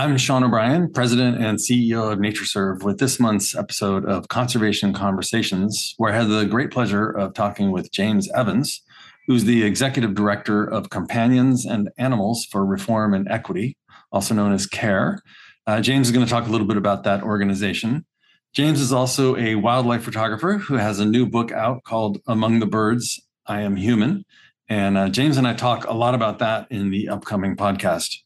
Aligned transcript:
I'm 0.00 0.16
Sean 0.16 0.42
O'Brien, 0.42 0.90
President 0.90 1.44
and 1.44 1.58
CEO 1.58 2.10
of 2.10 2.20
NatureServe, 2.20 2.82
with 2.82 2.98
this 2.98 3.20
month's 3.20 3.54
episode 3.54 4.06
of 4.06 4.28
Conservation 4.28 4.94
Conversations, 4.94 5.92
where 5.98 6.10
I 6.10 6.16
had 6.16 6.30
the 6.30 6.46
great 6.46 6.70
pleasure 6.70 7.10
of 7.10 7.34
talking 7.34 7.70
with 7.70 7.92
James 7.92 8.26
Evans, 8.32 8.80
who's 9.26 9.44
the 9.44 9.62
Executive 9.62 10.14
Director 10.14 10.64
of 10.64 10.88
Companions 10.88 11.66
and 11.66 11.90
Animals 11.98 12.46
for 12.50 12.64
Reform 12.64 13.12
and 13.12 13.28
Equity, 13.28 13.76
also 14.10 14.32
known 14.34 14.54
as 14.54 14.66
CARE. 14.66 15.20
Uh, 15.66 15.82
James 15.82 16.06
is 16.06 16.14
going 16.14 16.24
to 16.24 16.32
talk 16.32 16.46
a 16.46 16.50
little 16.50 16.66
bit 16.66 16.78
about 16.78 17.04
that 17.04 17.22
organization. 17.22 18.06
James 18.54 18.80
is 18.80 18.94
also 18.94 19.36
a 19.36 19.56
wildlife 19.56 20.02
photographer 20.02 20.56
who 20.56 20.76
has 20.76 20.98
a 20.98 21.04
new 21.04 21.26
book 21.26 21.52
out 21.52 21.84
called 21.84 22.22
Among 22.26 22.60
the 22.60 22.66
Birds, 22.66 23.20
I 23.44 23.60
Am 23.60 23.76
Human. 23.76 24.24
And 24.66 24.96
uh, 24.96 25.10
James 25.10 25.36
and 25.36 25.46
I 25.46 25.52
talk 25.52 25.86
a 25.86 25.92
lot 25.92 26.14
about 26.14 26.38
that 26.38 26.68
in 26.70 26.90
the 26.90 27.10
upcoming 27.10 27.54
podcast. 27.54 28.16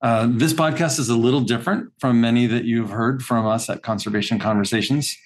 Uh, 0.00 0.28
this 0.30 0.52
podcast 0.52 1.00
is 1.00 1.08
a 1.08 1.16
little 1.16 1.40
different 1.40 1.92
from 1.98 2.20
many 2.20 2.46
that 2.46 2.64
you've 2.64 2.90
heard 2.90 3.22
from 3.22 3.46
us 3.46 3.68
at 3.68 3.82
Conservation 3.82 4.38
Conversations. 4.38 5.16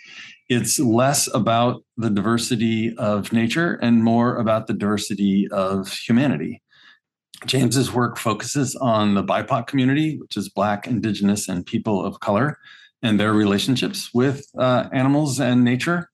It's 0.48 0.78
less 0.78 1.33
about 1.34 1.84
the 1.98 2.09
diversity 2.09 2.95
of 2.97 3.33
nature 3.33 3.74
and 3.74 4.02
more 4.02 4.37
about 4.37 4.66
the 4.66 4.73
diversity 4.73 5.47
of 5.50 5.92
humanity. 5.92 6.62
James's 7.45 7.92
work 7.92 8.19
focuses 8.19 8.74
on 8.77 9.14
the 9.14 9.23
BIPOC 9.23 9.66
community, 9.66 10.16
which 10.19 10.37
is 10.37 10.48
Black, 10.48 10.86
Indigenous, 10.86 11.48
and 11.48 11.66
people 11.66 12.05
of 12.05 12.20
color, 12.20 12.56
and 13.02 13.20
their 13.20 13.34
relationships 13.34 14.11
with 14.14 14.47
uh, 14.56 14.89
animals 14.92 15.39
and 15.39 15.64
nature. 15.64 16.09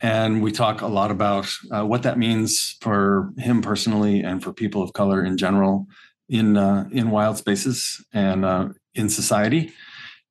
And 0.00 0.40
we 0.40 0.52
talk 0.52 0.82
a 0.82 0.86
lot 0.86 1.10
about 1.10 1.52
uh, 1.72 1.84
what 1.84 2.04
that 2.04 2.18
means 2.18 2.76
for 2.80 3.32
him 3.38 3.60
personally 3.60 4.20
and 4.20 4.40
for 4.42 4.52
people 4.52 4.82
of 4.82 4.92
color 4.92 5.24
in 5.24 5.36
general 5.36 5.88
in 6.28 6.56
uh, 6.56 6.88
in 6.92 7.10
wild 7.10 7.38
spaces 7.38 8.04
and 8.12 8.44
uh, 8.44 8.68
in 8.94 9.08
society. 9.08 9.72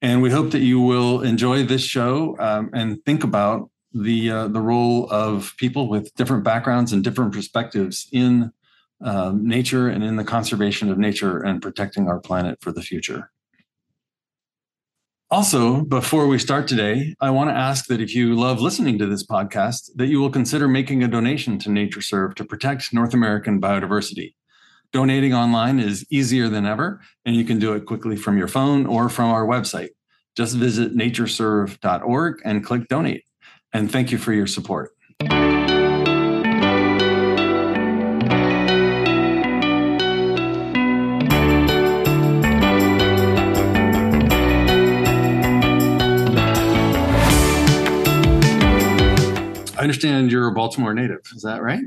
And 0.02 0.22
we 0.22 0.30
hope 0.30 0.52
that 0.52 0.60
you 0.60 0.80
will 0.80 1.22
enjoy 1.22 1.64
this 1.64 1.82
show 1.82 2.38
um, 2.40 2.70
and 2.74 3.04
think 3.06 3.24
about 3.24 3.70
the 3.94 4.30
uh, 4.30 4.48
the 4.48 4.62
role 4.62 5.10
of 5.10 5.54
people 5.58 5.90
with 5.90 6.14
different 6.16 6.44
backgrounds 6.44 6.94
and 6.94 7.04
different 7.04 7.34
perspectives 7.34 8.08
in 8.12 8.52
um, 9.02 9.48
nature 9.48 9.88
and 9.88 10.04
in 10.04 10.16
the 10.16 10.24
conservation 10.24 10.90
of 10.90 10.98
nature 10.98 11.40
and 11.40 11.62
protecting 11.62 12.08
our 12.08 12.20
planet 12.20 12.60
for 12.62 12.72
the 12.72 12.82
future. 12.82 13.32
Also, 15.30 15.82
before 15.82 16.26
we 16.26 16.40
start 16.40 16.70
today, 16.70 17.14
I 17.20 17.32
want 17.32 17.50
to 17.50 17.54
ask 17.54 17.88
that 17.88 18.00
if 18.00 18.16
you 18.16 18.34
love 18.34 18.62
listening 18.62 18.98
to 19.00 19.06
this 19.06 19.26
podcast, 19.26 19.90
that 19.96 20.08
you 20.08 20.22
will 20.22 20.30
consider 20.30 20.70
making 20.70 21.04
a 21.04 21.08
donation 21.08 21.60
to 21.60 21.70
NatureServe 21.70 22.36
to 22.36 22.46
protect 22.46 22.94
North 22.94 23.14
American 23.14 23.60
biodiversity. 23.60 24.36
Donating 24.94 25.34
online 25.34 25.80
is 25.80 26.06
easier 26.10 26.48
than 26.48 26.66
ever, 26.66 27.02
and 27.26 27.36
you 27.36 27.44
can 27.44 27.60
do 27.60 27.74
it 27.74 27.86
quickly 27.86 28.16
from 28.16 28.38
your 28.38 28.48
phone 28.48 28.86
or 28.86 29.10
from 29.10 29.30
our 29.30 29.46
website. 29.46 29.90
Just 30.38 30.56
visit 30.56 30.96
natureserve.org 30.96 32.42
and 32.46 32.64
click 32.64 32.88
donate. 32.88 33.26
And 33.74 33.92
thank 33.92 34.12
you 34.12 34.18
for 34.18 34.32
your 34.32 34.48
support. 34.48 34.92
I 49.78 49.82
understand 49.82 50.32
you're 50.32 50.48
a 50.48 50.54
Baltimore 50.54 50.94
native. 50.94 51.20
Is 51.36 51.42
that 51.44 51.62
right? 51.62 51.84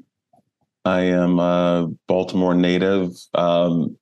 I 0.84 1.00
am 1.02 1.38
a 1.38 1.88
Baltimore 2.08 2.54
native. 2.54 3.10
Um, 3.34 3.96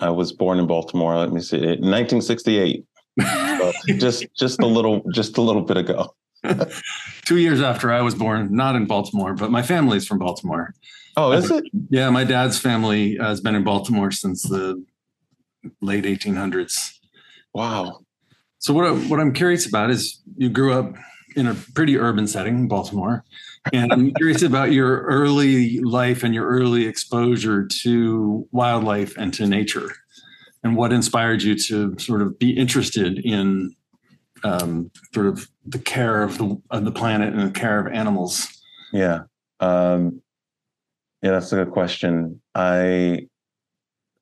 I 0.00 0.10
was 0.10 0.32
born 0.32 0.58
in 0.58 0.66
Baltimore. 0.66 1.16
Let 1.16 1.32
me 1.32 1.40
see, 1.40 1.58
1968. 1.58 2.84
just 3.98 4.26
just 4.34 4.60
a 4.60 4.66
little 4.66 5.02
just 5.12 5.36
a 5.38 5.42
little 5.42 5.62
bit 5.62 5.76
ago. 5.76 6.14
Two 7.24 7.38
years 7.38 7.60
after 7.60 7.92
I 7.92 8.00
was 8.00 8.14
born, 8.14 8.54
not 8.54 8.74
in 8.74 8.86
Baltimore, 8.86 9.34
but 9.34 9.50
my 9.50 9.62
family's 9.62 10.06
from 10.06 10.18
Baltimore. 10.18 10.74
Oh, 11.16 11.32
is 11.32 11.50
it? 11.50 11.64
Yeah, 11.90 12.10
my 12.10 12.24
dad's 12.24 12.58
family 12.58 13.16
has 13.16 13.40
been 13.40 13.54
in 13.54 13.64
Baltimore 13.64 14.10
since 14.10 14.42
the 14.42 14.82
late 15.80 16.04
1800s. 16.04 16.98
Wow. 17.54 18.00
So 18.58 18.72
what 18.72 18.86
I, 18.86 18.92
what 18.92 19.20
I'm 19.20 19.32
curious 19.32 19.66
about 19.66 19.90
is 19.90 20.22
you 20.36 20.48
grew 20.48 20.72
up 20.72 20.94
in 21.36 21.46
a 21.46 21.54
pretty 21.74 21.98
urban 21.98 22.26
setting, 22.26 22.66
Baltimore. 22.66 23.24
And 23.72 23.92
I'm 23.92 24.12
curious 24.14 24.42
about 24.42 24.72
your 24.72 25.02
early 25.02 25.78
life 25.80 26.24
and 26.24 26.34
your 26.34 26.48
early 26.48 26.86
exposure 26.86 27.66
to 27.82 28.48
wildlife 28.50 29.16
and 29.16 29.32
to 29.34 29.46
nature, 29.46 29.92
and 30.64 30.76
what 30.76 30.92
inspired 30.92 31.42
you 31.42 31.54
to 31.54 31.96
sort 31.98 32.22
of 32.22 32.38
be 32.38 32.50
interested 32.50 33.18
in 33.18 33.74
um, 34.42 34.90
sort 35.14 35.26
of 35.26 35.48
the 35.64 35.78
care 35.78 36.22
of 36.22 36.38
the 36.38 36.60
of 36.70 36.84
the 36.84 36.90
planet 36.90 37.32
and 37.32 37.48
the 37.48 37.58
care 37.58 37.78
of 37.78 37.92
animals. 37.92 38.48
Yeah, 38.92 39.20
um, 39.60 40.20
yeah, 41.22 41.30
that's 41.30 41.52
a 41.52 41.56
good 41.56 41.70
question. 41.70 42.42
I 42.54 43.28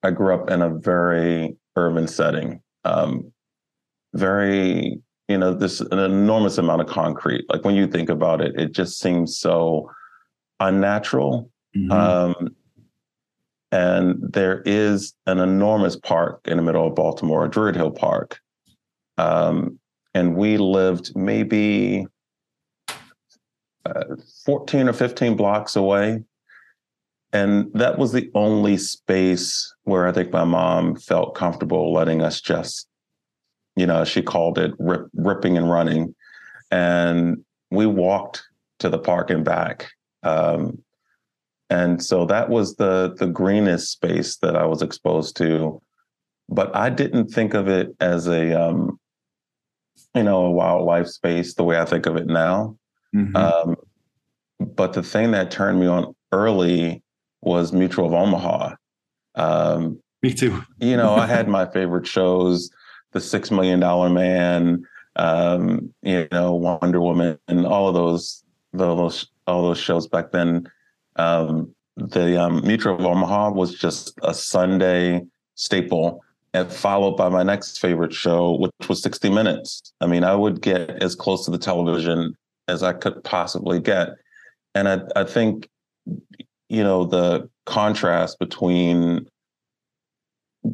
I 0.03 0.11
grew 0.11 0.35
up 0.35 0.51
in 0.51 0.61
a 0.61 0.69
very 0.69 1.57
urban 1.75 2.07
setting, 2.07 2.61
um, 2.83 3.31
very 4.13 5.01
you 5.31 5.37
know, 5.37 5.53
this 5.53 5.79
an 5.79 5.99
enormous 5.99 6.57
amount 6.57 6.81
of 6.81 6.87
concrete. 6.87 7.45
Like 7.49 7.63
when 7.63 7.75
you 7.75 7.87
think 7.87 8.09
about 8.09 8.41
it, 8.41 8.59
it 8.59 8.73
just 8.73 8.99
seems 8.99 9.37
so 9.37 9.89
unnatural. 10.59 11.49
Mm-hmm. 11.75 11.91
Um, 11.91 12.55
and 13.71 14.17
there 14.33 14.61
is 14.65 15.13
an 15.25 15.39
enormous 15.39 15.95
park 15.95 16.41
in 16.45 16.57
the 16.57 16.63
middle 16.63 16.85
of 16.85 16.95
Baltimore, 16.95 17.47
Druid 17.47 17.75
Hill 17.75 17.91
Park. 17.91 18.39
Um, 19.17 19.79
and 20.13 20.35
we 20.35 20.57
lived 20.57 21.15
maybe 21.15 22.05
uh, 23.85 24.03
14 24.45 24.89
or 24.89 24.93
15 24.93 25.37
blocks 25.37 25.77
away. 25.77 26.23
And 27.31 27.71
that 27.73 27.97
was 27.97 28.11
the 28.11 28.29
only 28.35 28.75
space 28.75 29.73
where 29.83 30.05
I 30.05 30.11
think 30.11 30.33
my 30.33 30.43
mom 30.43 30.97
felt 30.97 31.33
comfortable 31.33 31.93
letting 31.93 32.21
us 32.21 32.41
just 32.41 32.87
you 33.75 33.85
know, 33.85 34.03
she 34.03 34.21
called 34.21 34.57
it 34.57 34.73
rip, 34.79 35.07
ripping 35.13 35.57
and 35.57 35.69
running. 35.69 36.15
And 36.71 37.43
we 37.69 37.85
walked 37.85 38.43
to 38.79 38.89
the 38.89 38.99
park 38.99 39.29
and 39.29 39.43
back. 39.43 39.91
Um, 40.23 40.81
and 41.69 42.03
so 42.03 42.25
that 42.25 42.49
was 42.49 42.75
the 42.75 43.15
the 43.17 43.27
greenest 43.27 43.91
space 43.91 44.37
that 44.37 44.57
I 44.57 44.65
was 44.65 44.81
exposed 44.81 45.37
to. 45.37 45.81
But 46.49 46.75
I 46.75 46.89
didn't 46.89 47.29
think 47.29 47.53
of 47.53 47.69
it 47.69 47.95
as 48.01 48.27
a 48.27 48.61
um, 48.61 48.99
you 50.13 50.23
know, 50.23 50.45
a 50.45 50.51
wildlife 50.51 51.07
space 51.07 51.53
the 51.53 51.63
way 51.63 51.79
I 51.79 51.85
think 51.85 52.05
of 52.05 52.17
it 52.17 52.27
now. 52.27 52.77
Mm-hmm. 53.15 53.35
Um, 53.35 53.75
but 54.59 54.93
the 54.93 55.03
thing 55.03 55.31
that 55.31 55.51
turned 55.51 55.79
me 55.79 55.87
on 55.87 56.13
early 56.31 57.01
was 57.41 57.71
Mutual 57.71 58.07
of 58.07 58.13
Omaha. 58.13 58.75
Um, 59.35 60.01
me 60.21 60.33
too. 60.33 60.61
you 60.79 60.97
know, 60.97 61.15
I 61.15 61.25
had 61.25 61.47
my 61.59 61.65
favorite 61.71 62.05
shows 62.05 62.69
the 63.11 63.21
Six 63.21 63.51
Million 63.51 63.79
Dollar 63.79 64.09
Man, 64.09 64.85
um, 65.15 65.93
you 66.01 66.27
know, 66.31 66.53
Wonder 66.55 67.01
Woman, 67.01 67.37
and 67.47 67.65
all 67.65 67.87
of 67.87 67.93
those 67.93 68.43
those 68.73 69.27
all 69.47 69.63
those 69.63 69.79
shows 69.79 70.07
back 70.07 70.31
then. 70.31 70.69
Um, 71.17 71.73
the 71.97 72.41
um, 72.41 72.65
Mutual 72.65 72.95
of 72.95 73.05
Omaha 73.05 73.51
was 73.51 73.75
just 73.75 74.17
a 74.23 74.33
Sunday 74.33 75.21
staple, 75.55 76.23
and 76.53 76.71
followed 76.71 77.17
by 77.17 77.29
my 77.29 77.43
next 77.43 77.79
favorite 77.79 78.13
show, 78.13 78.57
which 78.57 78.89
was 78.89 79.03
60 79.03 79.29
Minutes. 79.29 79.93
I 80.01 80.07
mean, 80.07 80.23
I 80.23 80.33
would 80.33 80.61
get 80.61 80.89
as 81.03 81.15
close 81.15 81.45
to 81.45 81.51
the 81.51 81.57
television 81.57 82.35
as 82.67 82.81
I 82.81 82.93
could 82.93 83.23
possibly 83.23 83.79
get, 83.79 84.09
and 84.73 84.87
I, 84.87 85.01
I 85.15 85.23
think, 85.25 85.69
you 86.69 86.83
know, 86.83 87.03
the 87.03 87.49
contrast 87.65 88.39
between 88.39 89.27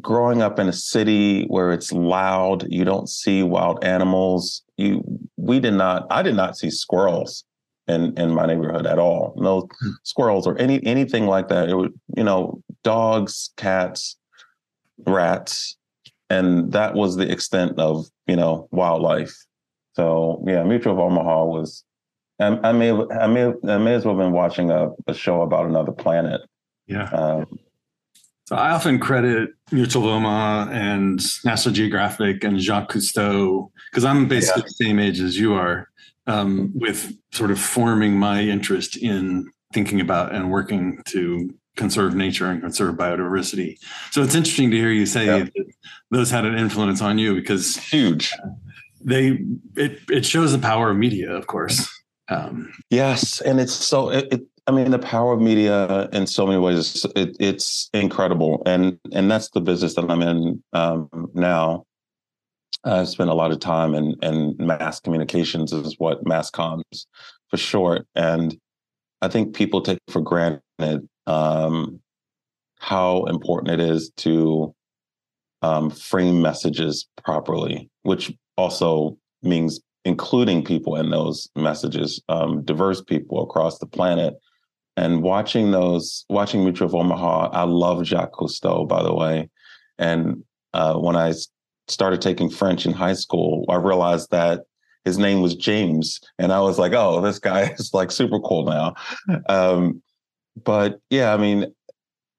growing 0.00 0.42
up 0.42 0.58
in 0.58 0.68
a 0.68 0.72
city 0.72 1.44
where 1.46 1.72
it's 1.72 1.92
loud, 1.92 2.66
you 2.70 2.84
don't 2.84 3.08
see 3.08 3.42
wild 3.42 3.82
animals. 3.84 4.62
You, 4.76 5.02
we 5.36 5.60
did 5.60 5.74
not. 5.74 6.06
I 6.10 6.22
did 6.22 6.34
not 6.34 6.56
see 6.56 6.70
squirrels 6.70 7.44
in 7.86 8.16
in 8.18 8.34
my 8.34 8.46
neighborhood 8.46 8.86
at 8.86 8.98
all. 8.98 9.34
No 9.36 9.68
hmm. 9.80 9.90
squirrels 10.02 10.46
or 10.46 10.58
any 10.58 10.84
anything 10.86 11.26
like 11.26 11.48
that. 11.48 11.68
It 11.68 11.74
would, 11.74 11.98
you 12.16 12.24
know, 12.24 12.62
dogs, 12.84 13.50
cats, 13.56 14.16
rats, 15.06 15.76
and 16.30 16.72
that 16.72 16.94
was 16.94 17.16
the 17.16 17.30
extent 17.30 17.78
of 17.78 18.06
you 18.26 18.36
know 18.36 18.68
wildlife. 18.70 19.34
So 19.94 20.44
yeah, 20.46 20.62
Mutual 20.62 20.92
of 20.92 20.98
Omaha 20.98 21.44
was. 21.46 21.84
I, 22.40 22.56
I 22.62 22.72
may 22.72 22.92
I 22.92 23.26
may 23.26 23.52
I 23.66 23.78
may 23.78 23.94
as 23.94 24.04
well 24.04 24.16
have 24.16 24.24
been 24.24 24.32
watching 24.32 24.70
a, 24.70 24.90
a 25.08 25.14
show 25.14 25.42
about 25.42 25.66
another 25.66 25.90
planet. 25.90 26.42
Yeah. 26.86 27.10
Um, 27.10 27.58
so 28.48 28.56
I 28.56 28.70
often 28.70 28.98
credit 28.98 29.50
Mutual 29.70 30.08
of 30.08 30.24
and 30.24 31.20
National 31.44 31.74
Geographic 31.74 32.42
and 32.44 32.58
Jacques 32.58 32.90
Cousteau 32.90 33.70
because 33.90 34.06
I'm 34.06 34.26
basically 34.26 34.62
yeah. 34.62 34.68
the 34.68 34.84
same 34.86 34.98
age 34.98 35.20
as 35.20 35.38
you 35.38 35.52
are, 35.52 35.90
um, 36.26 36.72
with 36.74 37.14
sort 37.30 37.50
of 37.50 37.60
forming 37.60 38.14
my 38.14 38.40
interest 38.40 38.96
in 38.96 39.50
thinking 39.74 40.00
about 40.00 40.34
and 40.34 40.50
working 40.50 41.02
to 41.08 41.54
conserve 41.76 42.14
nature 42.14 42.46
and 42.46 42.62
conserve 42.62 42.94
biodiversity. 42.94 43.78
So 44.12 44.22
it's 44.22 44.34
interesting 44.34 44.70
to 44.70 44.78
hear 44.78 44.92
you 44.92 45.04
say 45.04 45.26
Yep. 45.26 45.52
that 45.52 45.66
those 46.10 46.30
had 46.30 46.46
an 46.46 46.56
influence 46.56 47.02
on 47.02 47.18
you 47.18 47.34
because 47.34 47.76
Huge. 47.76 48.32
they 49.04 49.44
it 49.76 50.00
it 50.08 50.24
shows 50.24 50.52
the 50.52 50.58
power 50.58 50.88
of 50.90 50.96
media, 50.96 51.30
of 51.32 51.46
course. 51.46 51.86
Um, 52.30 52.72
Yes, 52.88 53.42
and 53.42 53.60
it's 53.60 53.74
so. 53.74 54.08
It, 54.08 54.32
it, 54.32 54.46
I 54.68 54.70
mean, 54.70 54.90
the 54.90 54.98
power 54.98 55.32
of 55.32 55.40
media 55.40 56.10
in 56.12 56.26
so 56.26 56.46
many 56.46 56.58
ways 56.58 57.06
it, 57.16 57.34
it's 57.40 57.88
incredible, 57.94 58.62
and 58.66 58.98
and 59.12 59.30
that's 59.30 59.48
the 59.50 59.62
business 59.62 59.94
that 59.94 60.10
I'm 60.10 60.20
in 60.20 60.62
um, 60.74 61.08
now. 61.32 61.84
I've 62.84 63.08
spent 63.08 63.30
a 63.30 63.34
lot 63.34 63.50
of 63.50 63.60
time 63.60 63.94
in 63.94 64.14
in 64.22 64.56
mass 64.58 65.00
communications, 65.00 65.72
is 65.72 65.94
what 65.96 66.26
mass 66.26 66.50
comms 66.50 67.06
for 67.48 67.56
short, 67.56 68.06
and 68.14 68.58
I 69.22 69.28
think 69.28 69.56
people 69.56 69.80
take 69.80 70.00
for 70.06 70.20
granted 70.20 71.08
um, 71.26 72.00
how 72.78 73.24
important 73.24 73.72
it 73.72 73.80
is 73.80 74.10
to 74.18 74.74
um, 75.62 75.88
frame 75.88 76.42
messages 76.42 77.08
properly, 77.24 77.88
which 78.02 78.32
also 78.58 79.16
means 79.42 79.80
including 80.04 80.62
people 80.62 80.94
in 80.96 81.10
those 81.10 81.48
messages, 81.56 82.22
um, 82.28 82.62
diverse 82.64 83.00
people 83.00 83.42
across 83.42 83.78
the 83.78 83.86
planet. 83.86 84.34
And 84.98 85.22
watching 85.22 85.70
those, 85.70 86.24
watching 86.28 86.64
Mutual 86.64 86.88
of 86.88 86.94
Omaha, 86.96 87.50
I 87.52 87.62
love 87.62 88.04
Jacques 88.04 88.32
Cousteau, 88.32 88.88
by 88.88 89.00
the 89.00 89.14
way. 89.14 89.48
And 89.96 90.42
uh, 90.74 91.00
I 91.00 91.34
started 91.86 92.20
taking 92.20 92.50
French 92.50 92.84
in 92.84 92.92
high 92.92 93.12
school, 93.12 93.64
I 93.68 93.76
realized 93.76 94.32
that 94.32 94.62
his 95.04 95.16
name 95.16 95.40
was 95.40 95.54
James. 95.54 96.18
And 96.40 96.52
I 96.52 96.60
was 96.60 96.80
like, 96.80 96.94
oh, 96.94 97.20
this 97.20 97.38
guy 97.38 97.62
is 97.78 97.94
like 97.94 98.10
super 98.10 98.40
cool 98.40 98.64
now. 98.64 98.96
Um, 99.48 100.02
but 100.64 101.00
yeah, 101.10 101.32
I 101.32 101.36
mean, 101.36 101.72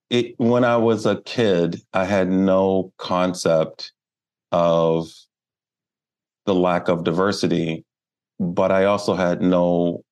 it, 0.09 0.35
when 0.37 0.65
I 0.65 0.75
was 0.75 1.05
a 1.05 1.21
kid, 1.21 1.81
I 1.93 2.03
had 2.03 2.29
no 2.29 2.91
concept 2.97 3.93
of 4.51 5.07
the 6.45 6.55
lack 6.55 6.89
of 6.89 7.05
diversity, 7.05 7.85
but 8.37 8.69
I 8.69 8.83
also 8.83 9.13
had 9.13 9.41
no 9.41 10.03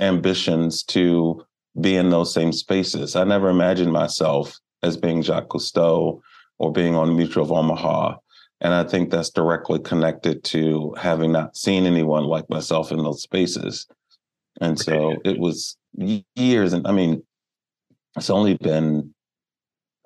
ambitions 0.00 0.82
to 0.84 1.44
be 1.80 1.96
in 1.96 2.10
those 2.10 2.32
same 2.32 2.52
spaces. 2.52 3.16
I 3.16 3.24
never 3.24 3.48
imagined 3.48 3.92
myself 3.92 4.58
as 4.82 4.96
being 4.96 5.22
Jacques 5.22 5.48
Cousteau 5.48 6.20
or 6.58 6.72
being 6.72 6.94
on 6.94 7.16
Mutual 7.16 7.44
of 7.44 7.52
Omaha. 7.52 8.16
And 8.60 8.74
I 8.74 8.84
think 8.84 9.10
that's 9.10 9.30
directly 9.30 9.78
connected 9.78 10.42
to 10.44 10.94
having 10.98 11.32
not 11.32 11.56
seen 11.56 11.86
anyone 11.86 12.24
like 12.24 12.48
myself 12.50 12.90
in 12.90 12.98
those 12.98 13.22
spaces. 13.22 13.86
And 14.60 14.78
so 14.78 15.16
it 15.24 15.38
was 15.38 15.76
years, 16.34 16.72
and 16.72 16.86
I 16.86 16.92
mean, 16.92 17.22
it's 18.16 18.30
only 18.30 18.54
been, 18.54 19.14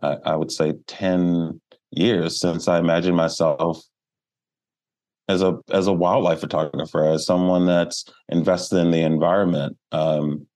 I, 0.02 0.18
I 0.24 0.36
would 0.36 0.52
say, 0.52 0.74
10 0.86 1.60
years 1.90 2.38
since 2.38 2.68
I 2.68 2.78
imagined 2.78 3.16
myself 3.16 3.82
as 5.28 5.40
a 5.40 5.58
as 5.70 5.86
a 5.86 5.92
wildlife 5.92 6.40
photographer, 6.40 7.04
as 7.04 7.24
someone 7.24 7.64
that's 7.64 8.04
invested 8.28 8.78
in 8.78 8.90
the 8.90 9.02
environment. 9.02 9.76
Um, 9.92 10.46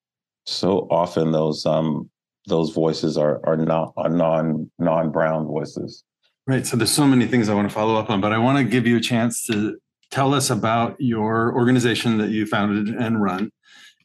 so 0.46 0.86
often 0.90 1.32
those 1.32 1.66
um, 1.66 2.08
those 2.46 2.70
voices 2.70 3.16
are 3.18 3.40
are 3.44 3.56
not 3.56 3.92
are 3.96 4.08
non 4.08 4.70
non 4.78 5.10
brown 5.10 5.46
voices. 5.46 6.04
right. 6.46 6.66
So 6.66 6.76
there's 6.76 6.92
so 6.92 7.06
many 7.06 7.26
things 7.26 7.48
I 7.48 7.54
want 7.54 7.68
to 7.68 7.74
follow 7.74 7.96
up 7.96 8.10
on, 8.10 8.20
but 8.20 8.32
I 8.32 8.38
want 8.38 8.58
to 8.58 8.64
give 8.64 8.86
you 8.86 8.96
a 8.96 9.00
chance 9.00 9.46
to 9.46 9.78
tell 10.10 10.32
us 10.34 10.50
about 10.50 10.96
your 11.00 11.52
organization 11.54 12.18
that 12.18 12.30
you 12.30 12.46
founded 12.46 12.94
and 12.94 13.20
run 13.20 13.50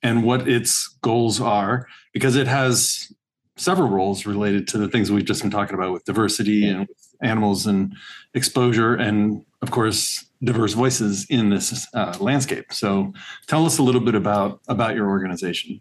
and 0.03 0.23
what 0.23 0.47
its 0.47 0.87
goals 1.03 1.39
are, 1.39 1.87
because 2.11 2.35
it 2.35 2.47
has 2.47 3.13
several 3.55 3.89
roles 3.89 4.25
related 4.25 4.67
to 4.67 4.79
the 4.79 4.87
things 4.87 5.11
we've 5.11 5.25
just 5.25 5.43
been 5.43 5.51
talking 5.51 5.75
about 5.75 5.93
with 5.93 6.03
diversity 6.05 6.67
and 6.67 6.79
with 6.79 7.15
animals 7.21 7.67
and 7.67 7.93
exposure, 8.33 8.95
and 8.95 9.45
of 9.61 9.69
course, 9.69 10.25
diverse 10.43 10.73
voices 10.73 11.27
in 11.29 11.51
this 11.51 11.87
uh, 11.93 12.17
landscape. 12.19 12.73
So 12.73 13.13
tell 13.45 13.65
us 13.67 13.77
a 13.77 13.83
little 13.83 14.01
bit 14.01 14.15
about 14.15 14.59
about 14.67 14.95
your 14.95 15.07
organization. 15.07 15.79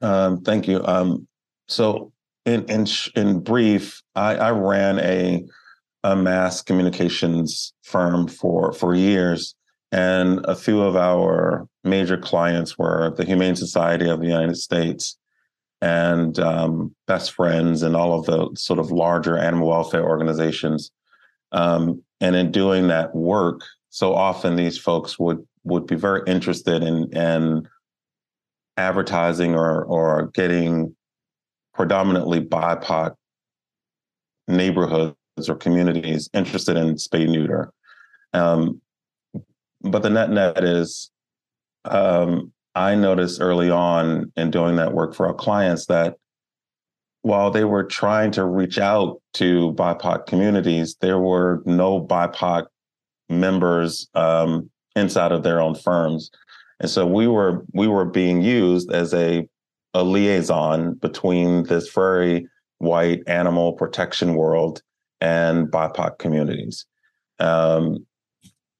Um, 0.00 0.40
thank 0.42 0.66
you. 0.66 0.82
Um, 0.84 1.26
so, 1.68 2.12
in 2.46 2.64
in 2.64 2.86
in 3.14 3.40
brief, 3.40 4.02
I, 4.14 4.36
I 4.36 4.50
ran 4.50 4.98
a 4.98 5.44
a 6.02 6.16
mass 6.16 6.62
communications 6.62 7.72
firm 7.82 8.26
for 8.26 8.72
for 8.72 8.94
years, 8.94 9.54
and 9.92 10.44
a 10.46 10.56
few 10.56 10.80
of 10.80 10.96
our 10.96 11.66
major 11.84 12.16
clients 12.16 12.78
were 12.78 13.12
the 13.16 13.24
Humane 13.24 13.56
Society 13.56 14.08
of 14.08 14.20
the 14.20 14.26
United 14.26 14.56
States 14.56 15.16
and 15.82 16.38
um, 16.38 16.94
Best 17.06 17.32
Friends, 17.32 17.82
and 17.82 17.94
all 17.94 18.18
of 18.18 18.26
the 18.26 18.50
sort 18.56 18.78
of 18.78 18.90
larger 18.90 19.38
animal 19.38 19.68
welfare 19.68 20.04
organizations. 20.04 20.90
Um, 21.52 22.02
and 22.20 22.36
in 22.36 22.52
doing 22.52 22.88
that 22.88 23.14
work, 23.14 23.62
so 23.88 24.14
often 24.14 24.56
these 24.56 24.78
folks 24.78 25.18
would 25.18 25.46
would 25.64 25.86
be 25.86 25.96
very 25.96 26.22
interested 26.26 26.82
in 26.82 27.12
in 27.14 27.68
advertising 28.80 29.54
or 29.54 29.84
or 29.84 30.30
getting 30.34 30.94
predominantly 31.74 32.40
BIPOC 32.40 33.14
neighborhoods 34.48 35.16
or 35.48 35.54
communities 35.54 36.28
interested 36.34 36.76
in 36.76 36.94
spay 36.94 37.28
neuter. 37.28 37.72
Um, 38.32 38.80
but 39.82 40.02
the 40.02 40.10
net 40.10 40.30
net 40.30 40.62
is, 40.62 41.10
um, 41.84 42.52
I 42.74 42.94
noticed 42.94 43.40
early 43.40 43.70
on 43.70 44.32
in 44.36 44.50
doing 44.50 44.76
that 44.76 44.92
work 44.92 45.14
for 45.14 45.26
our 45.26 45.34
clients 45.34 45.86
that 45.86 46.16
while 47.22 47.50
they 47.50 47.64
were 47.64 47.84
trying 47.84 48.30
to 48.32 48.44
reach 48.44 48.78
out 48.78 49.20
to 49.34 49.72
BIPOC 49.72 50.26
communities, 50.26 50.96
there 51.00 51.18
were 51.18 51.62
no 51.66 52.00
BIPOC 52.00 52.66
members 53.28 54.08
um, 54.14 54.70
inside 54.96 55.32
of 55.32 55.42
their 55.42 55.60
own 55.60 55.74
firms. 55.74 56.30
And 56.80 56.88
so 56.90 57.06
we 57.06 57.26
were 57.28 57.64
we 57.72 57.86
were 57.88 58.04
being 58.06 58.40
used 58.42 58.90
as 58.90 59.12
a 59.14 59.46
a 59.94 60.02
liaison 60.02 60.94
between 60.94 61.64
this 61.64 61.90
very 61.92 62.48
white 62.78 63.22
animal 63.26 63.72
protection 63.74 64.34
world 64.34 64.82
and 65.20 65.66
BIPOC 65.70 66.18
communities. 66.18 66.86
Um, 67.38 68.06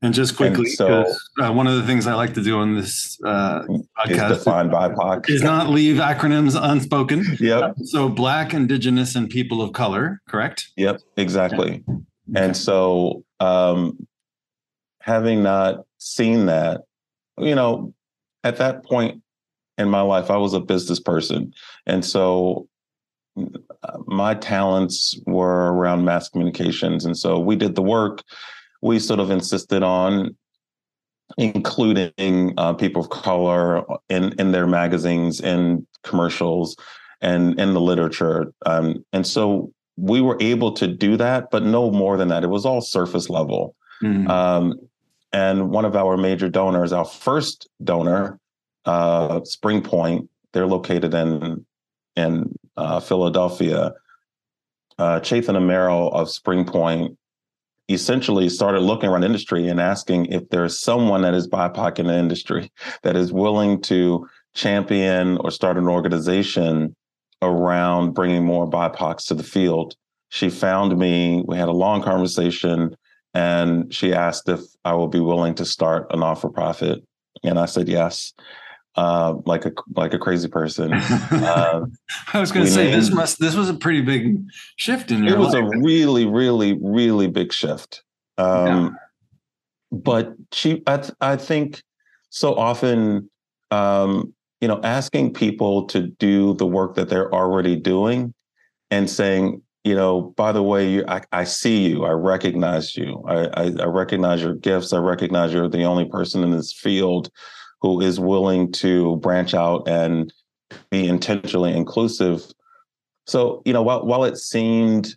And 0.03 0.15
just 0.15 0.37
quickly, 0.37 0.71
so- 0.71 1.05
uh, 1.43 1.53
one 1.53 1.67
of 1.67 1.75
the 1.77 1.83
things 1.83 2.07
I 2.07 2.15
like 2.15 2.33
to 2.35 2.43
do 2.43 2.59
on 2.59 2.75
this 2.77 3.19
uh, 3.27 3.65
is 3.69 3.87
podcast 3.99 4.29
defined 4.29 4.71
BIPOC. 4.71 5.29
is 5.29 5.43
not 5.43 5.69
leave 5.69 5.97
acronyms 5.97 6.59
unspoken. 6.59 7.25
Yep, 7.39 7.75
So, 7.83 8.09
Black, 8.09 8.55
Indigenous, 8.55 9.15
and 9.15 9.29
people 9.29 9.61
of 9.61 9.73
color, 9.75 10.23
correct? 10.29 10.69
yep, 10.77 11.01
exactly. 11.19 11.85
And 12.35 12.57
so, 12.57 13.25
um, 13.41 13.99
having 15.01 15.43
not 15.43 15.85
seen 15.99 16.47
that, 16.47 16.83
you 17.41 17.55
know, 17.55 17.93
at 18.45 18.57
that 18.59 18.85
point 18.85 19.23
in 19.79 19.89
my 19.89 20.01
life, 20.01 20.31
I 20.31 20.37
was 20.37 20.55
a 20.55 20.61
business 20.61 21.01
person. 21.01 21.53
And 21.87 22.05
so, 22.05 22.69
uh, 23.39 23.99
my 24.07 24.35
talents 24.35 25.19
were 25.27 25.73
around 25.73 26.05
mass 26.05 26.29
communications. 26.29 27.05
And 27.05 27.17
so, 27.17 27.39
we 27.39 27.57
did 27.57 27.75
the 27.75 27.83
work. 27.83 28.23
We 28.83 28.99
sort 28.99 29.21
of 29.21 29.31
insisted 29.31 29.83
on 29.83 30.37
including 31.39 32.55
uh, 32.59 32.75
people 32.75 33.03
of 33.03 33.11
color 33.11 33.85
in, 34.09 34.33
in 34.39 34.53
their 34.53 34.67
magazines 34.67 35.41
and 35.41 35.87
commercials 36.03 36.77
and 37.21 37.59
in 37.61 37.73
the 37.75 37.81
literature. 37.81 38.53
Um, 38.67 39.05
and 39.13 39.27
so, 39.27 39.73
we 39.97 40.21
were 40.21 40.39
able 40.41 40.73
to 40.73 40.87
do 40.87 41.17
that, 41.19 41.51
but 41.51 41.63
no 41.63 41.91
more 41.91 42.17
than 42.17 42.29
that. 42.29 42.43
It 42.43 42.49
was 42.49 42.65
all 42.65 42.81
surface 42.81 43.29
level. 43.29 43.75
Mhm. 44.03 44.29
Um, 44.29 44.75
and 45.33 45.71
one 45.71 45.85
of 45.85 45.97
our 45.97 46.17
major 46.17 46.49
donors, 46.49 46.93
our 46.93 47.05
first 47.05 47.69
donor, 47.83 48.39
uh, 48.85 49.41
Spring 49.45 49.83
Point, 49.83 50.29
they're 50.53 50.67
located 50.67 51.15
in 51.15 51.65
in 52.17 52.55
uh, 52.77 53.01
Philadelphia. 53.01 53.93
Uh, 54.99 55.21
Chathan 55.21 55.57
Amero 55.57 56.13
of 56.13 56.31
Spring 56.31 56.65
Point 56.65 57.17
essentially 57.89 58.49
started 58.49 58.81
looking 58.81 59.09
around 59.09 59.25
industry 59.25 59.67
and 59.67 59.81
asking 59.81 60.27
if 60.27 60.49
there's 60.51 60.79
someone 60.79 61.23
that 61.23 61.35
is 61.35 61.49
BIPOC 61.49 61.99
in 61.99 62.07
the 62.07 62.17
industry 62.17 62.71
that 63.03 63.17
is 63.17 63.33
willing 63.33 63.81
to 63.83 64.27
champion 64.55 65.39
or 65.39 65.51
start 65.51 65.77
an 65.77 65.89
organization 65.89 66.95
around 67.43 68.13
bringing 68.13 68.45
more 68.45 68.69
BIPOCs 68.69 69.27
to 69.27 69.35
the 69.35 69.43
field. 69.43 69.95
She 70.29 70.51
found 70.51 70.97
me. 70.97 71.43
We 71.47 71.57
had 71.57 71.69
a 71.69 71.73
long 71.73 72.03
conversation, 72.03 72.97
and 73.35 73.93
she 73.93 74.13
asked 74.13 74.49
if 74.49 74.61
I 74.85 74.95
would 74.95 75.11
be 75.11 75.21
willing 75.21 75.55
to 75.57 75.65
start 75.65 76.07
a 76.11 76.17
non 76.17 76.37
for 76.37 76.51
profit, 76.51 77.03
and 77.43 77.59
I 77.59 77.67
said 77.67 77.89
yes, 77.89 78.33
uh, 78.97 79.35
like 79.47 79.65
a 79.65 79.73
like 79.95 80.15
a 80.15 80.19
crazy 80.19 80.49
person. 80.49 80.93
Uh, 80.93 81.87
I 82.33 82.41
was 82.41 82.53
going 82.53 82.67
to 82.67 82.73
say 82.73 82.91
this 82.91 83.11
must 83.11 83.39
this 83.39 83.55
was 83.55 83.69
a 83.69 83.75
pretty 83.75 84.01
big 84.01 84.43
shift 84.77 85.11
in 85.11 85.25
your 85.25 85.37
it 85.37 85.39
was 85.39 85.55
a 85.55 85.63
really, 85.63 86.27
really, 86.27 86.79
really 86.81 87.29
big 87.29 87.53
shift. 87.53 88.03
Um, 88.39 88.97
But 89.93 90.35
she, 90.53 90.83
I, 90.87 90.99
th- 90.99 91.15
I 91.21 91.37
think, 91.37 91.83
so 92.29 92.55
often, 92.55 93.29
um, 93.73 94.33
you 94.61 94.69
know, 94.69 94.81
asking 94.85 95.35
people 95.35 95.87
to 95.87 96.07
do 96.07 96.55
the 96.55 96.67
work 96.67 96.95
that 96.95 97.09
they're 97.09 97.33
already 97.35 97.75
doing 97.75 98.33
and 98.91 99.11
saying, 99.11 99.63
you 99.85 99.95
know, 99.95 100.35
by 100.37 100.53
the 100.53 100.63
way, 100.63 100.89
you, 100.91 101.05
I, 101.09 101.23
I 101.33 101.45
see 101.45 101.89
you, 101.89 102.05
I 102.05 102.11
recognize 102.11 102.97
you, 102.97 103.23
I, 103.27 103.47
I, 103.55 103.73
I 103.81 103.85
recognize 103.87 104.43
your 104.43 104.55
gifts, 104.55 104.93
I 104.93 104.99
recognize 104.99 105.53
you're 105.53 105.69
the 105.69 105.85
only 105.85 106.05
person 106.05 106.43
in 106.43 106.51
this 106.51 106.73
field 106.73 107.31
who 107.81 108.01
is 108.01 108.21
willing 108.21 108.73
to 108.73 109.17
branch 109.17 109.55
out 109.55 109.89
and 109.89 110.33
be 110.91 111.09
intentionally 111.09 111.73
inclusive. 111.73 112.43
So, 113.27 113.63
you 113.65 113.73
know, 113.73 113.83
while 113.83 114.05
while 114.05 114.25
it 114.25 114.37
seemed 114.37 115.17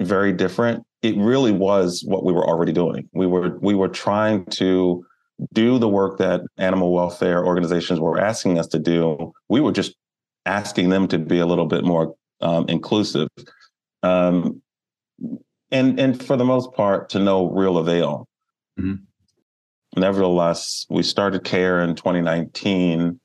very 0.00 0.32
different, 0.32 0.84
it 1.02 1.16
really 1.16 1.52
was 1.52 2.04
what 2.06 2.24
we 2.24 2.32
were 2.32 2.46
already 2.46 2.72
doing. 2.72 3.08
We 3.12 3.26
were 3.26 3.58
we 3.60 3.74
were 3.74 3.88
trying 3.88 4.44
to 4.46 5.04
do 5.52 5.78
the 5.78 5.88
work 5.88 6.18
that 6.18 6.42
animal 6.56 6.92
welfare 6.92 7.44
organizations 7.44 8.00
were 8.00 8.20
asking 8.20 8.58
us 8.58 8.66
to 8.68 8.78
do. 8.78 9.32
We 9.48 9.60
were 9.60 9.72
just 9.72 9.96
asking 10.46 10.90
them 10.90 11.08
to 11.08 11.18
be 11.18 11.38
a 11.38 11.46
little 11.46 11.66
bit 11.66 11.84
more 11.84 12.14
um, 12.40 12.66
inclusive, 12.68 13.28
um, 14.02 14.62
and 15.70 15.98
and 15.98 16.22
for 16.22 16.36
the 16.36 16.44
most 16.44 16.72
part, 16.72 17.10
to 17.10 17.18
no 17.18 17.50
real 17.50 17.78
avail. 17.78 18.28
Mm-hmm. 18.78 20.00
Nevertheless, 20.00 20.86
we 20.90 21.02
started 21.02 21.44
CARE 21.44 21.80
in 21.80 21.94
2019, 21.94 23.18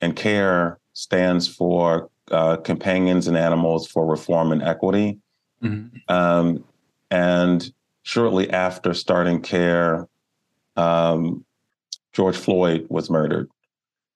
and 0.00 0.16
CARE 0.16 0.78
stands 0.94 1.46
for 1.46 2.10
uh, 2.30 2.56
Companions 2.56 3.28
and 3.28 3.36
Animals 3.36 3.86
for 3.86 4.06
Reform 4.06 4.52
and 4.52 4.62
Equity. 4.62 5.18
Mm-hmm. 5.62 6.12
Um, 6.12 6.64
and 7.10 7.72
shortly 8.02 8.50
after 8.50 8.94
starting 8.94 9.42
CARE, 9.42 10.08
um, 10.76 11.44
George 12.12 12.36
Floyd 12.36 12.86
was 12.88 13.10
murdered. 13.10 13.48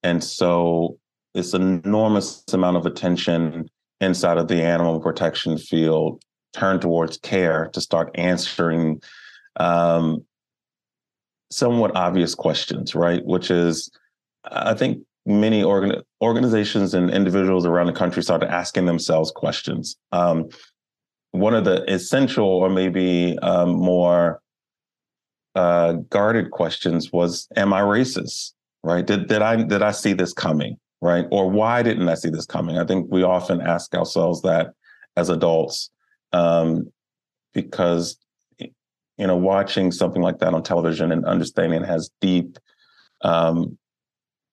And 0.02 0.24
so 0.24 0.98
this 1.34 1.54
enormous 1.54 2.42
amount 2.52 2.76
of 2.76 2.86
attention 2.86 3.70
inside 4.00 4.38
of 4.38 4.48
the 4.48 4.62
animal 4.62 5.00
protection 5.00 5.58
field 5.58 6.22
turn 6.52 6.80
towards 6.80 7.16
care 7.18 7.68
to 7.72 7.80
start 7.80 8.10
answering 8.14 9.00
um, 9.56 10.24
somewhat 11.50 11.94
obvious 11.94 12.34
questions, 12.34 12.94
right? 12.94 13.24
Which 13.24 13.50
is, 13.50 13.90
I 14.44 14.74
think 14.74 15.04
many 15.26 15.62
organ- 15.62 16.02
organizations 16.22 16.94
and 16.94 17.10
individuals 17.10 17.66
around 17.66 17.86
the 17.86 17.92
country 17.92 18.22
started 18.22 18.50
asking 18.50 18.86
themselves 18.86 19.30
questions. 19.30 19.96
Um, 20.12 20.48
one 21.32 21.54
of 21.54 21.64
the 21.64 21.88
essential 21.92 22.46
or 22.46 22.68
maybe 22.68 23.38
um, 23.42 23.70
more 23.70 24.40
uh, 25.54 25.92
guarded 26.08 26.50
questions 26.50 27.12
was, 27.12 27.46
"Am 27.56 27.72
I 27.72 27.82
racist?" 27.82 28.52
Right? 28.82 29.06
Did 29.06 29.28
did 29.28 29.42
I 29.42 29.56
did 29.62 29.82
I 29.82 29.92
see 29.92 30.12
this 30.12 30.32
coming? 30.32 30.76
Right? 31.02 31.26
Or 31.30 31.50
why 31.50 31.82
didn't 31.82 32.08
I 32.08 32.14
see 32.14 32.28
this 32.28 32.46
coming? 32.46 32.78
I 32.78 32.84
think 32.84 33.06
we 33.10 33.22
often 33.22 33.62
ask 33.62 33.94
ourselves 33.94 34.42
that 34.42 34.72
as 35.16 35.30
adults 35.30 35.90
um, 36.32 36.90
because 37.54 38.18
you 38.58 39.26
know 39.26 39.36
watching 39.36 39.92
something 39.92 40.22
like 40.22 40.38
that 40.38 40.54
on 40.54 40.62
television 40.62 41.10
and 41.10 41.24
understanding 41.24 41.82
it 41.82 41.86
has 41.86 42.10
deep 42.20 42.58
um, 43.22 43.78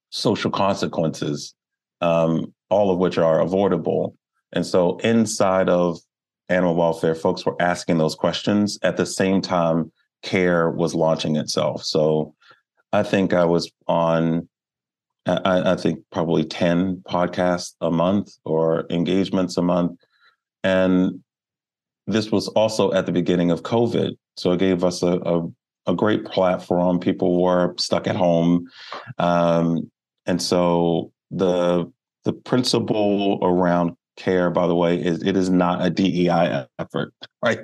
social 0.09 0.51
consequences, 0.51 1.53
um, 2.01 2.53
all 2.69 2.91
of 2.91 2.97
which 2.97 3.17
are 3.17 3.39
avoidable. 3.39 4.15
And 4.53 4.65
so 4.65 4.97
inside 4.99 5.69
of 5.69 5.99
animal 6.49 6.75
welfare, 6.75 7.15
folks 7.15 7.45
were 7.45 7.61
asking 7.61 7.97
those 7.97 8.15
questions 8.15 8.79
at 8.81 8.97
the 8.97 9.05
same 9.05 9.41
time 9.41 9.91
care 10.23 10.69
was 10.69 10.95
launching 10.95 11.35
itself. 11.35 11.83
So 11.83 12.33
I 12.93 13.03
think 13.03 13.33
I 13.33 13.45
was 13.45 13.71
on, 13.87 14.47
I, 15.27 15.73
I 15.73 15.75
think 15.75 15.99
probably 16.11 16.43
10 16.43 17.03
podcasts 17.07 17.73
a 17.81 17.91
month 17.91 18.31
or 18.45 18.85
engagements 18.89 19.57
a 19.57 19.61
month. 19.61 19.99
And 20.63 21.21
this 22.07 22.31
was 22.31 22.47
also 22.49 22.91
at 22.93 23.05
the 23.05 23.11
beginning 23.11 23.51
of 23.51 23.63
COVID. 23.63 24.15
So 24.37 24.51
it 24.51 24.59
gave 24.59 24.83
us 24.83 25.03
a, 25.03 25.19
a, 25.25 25.47
a 25.87 25.95
great 25.95 26.25
platform. 26.25 26.99
People 26.99 27.41
were 27.41 27.73
stuck 27.77 28.07
at 28.07 28.15
home. 28.15 28.67
Um, 29.17 29.91
and 30.25 30.41
so 30.41 31.11
the 31.31 31.91
the 32.23 32.33
principle 32.33 33.39
around 33.41 33.95
care, 34.17 34.49
by 34.49 34.67
the 34.67 34.75
way, 34.75 35.01
is 35.01 35.23
it 35.23 35.37
is 35.37 35.49
not 35.49 35.85
a 35.85 35.89
DEI 35.89 36.65
effort, 36.79 37.13
right? 37.43 37.59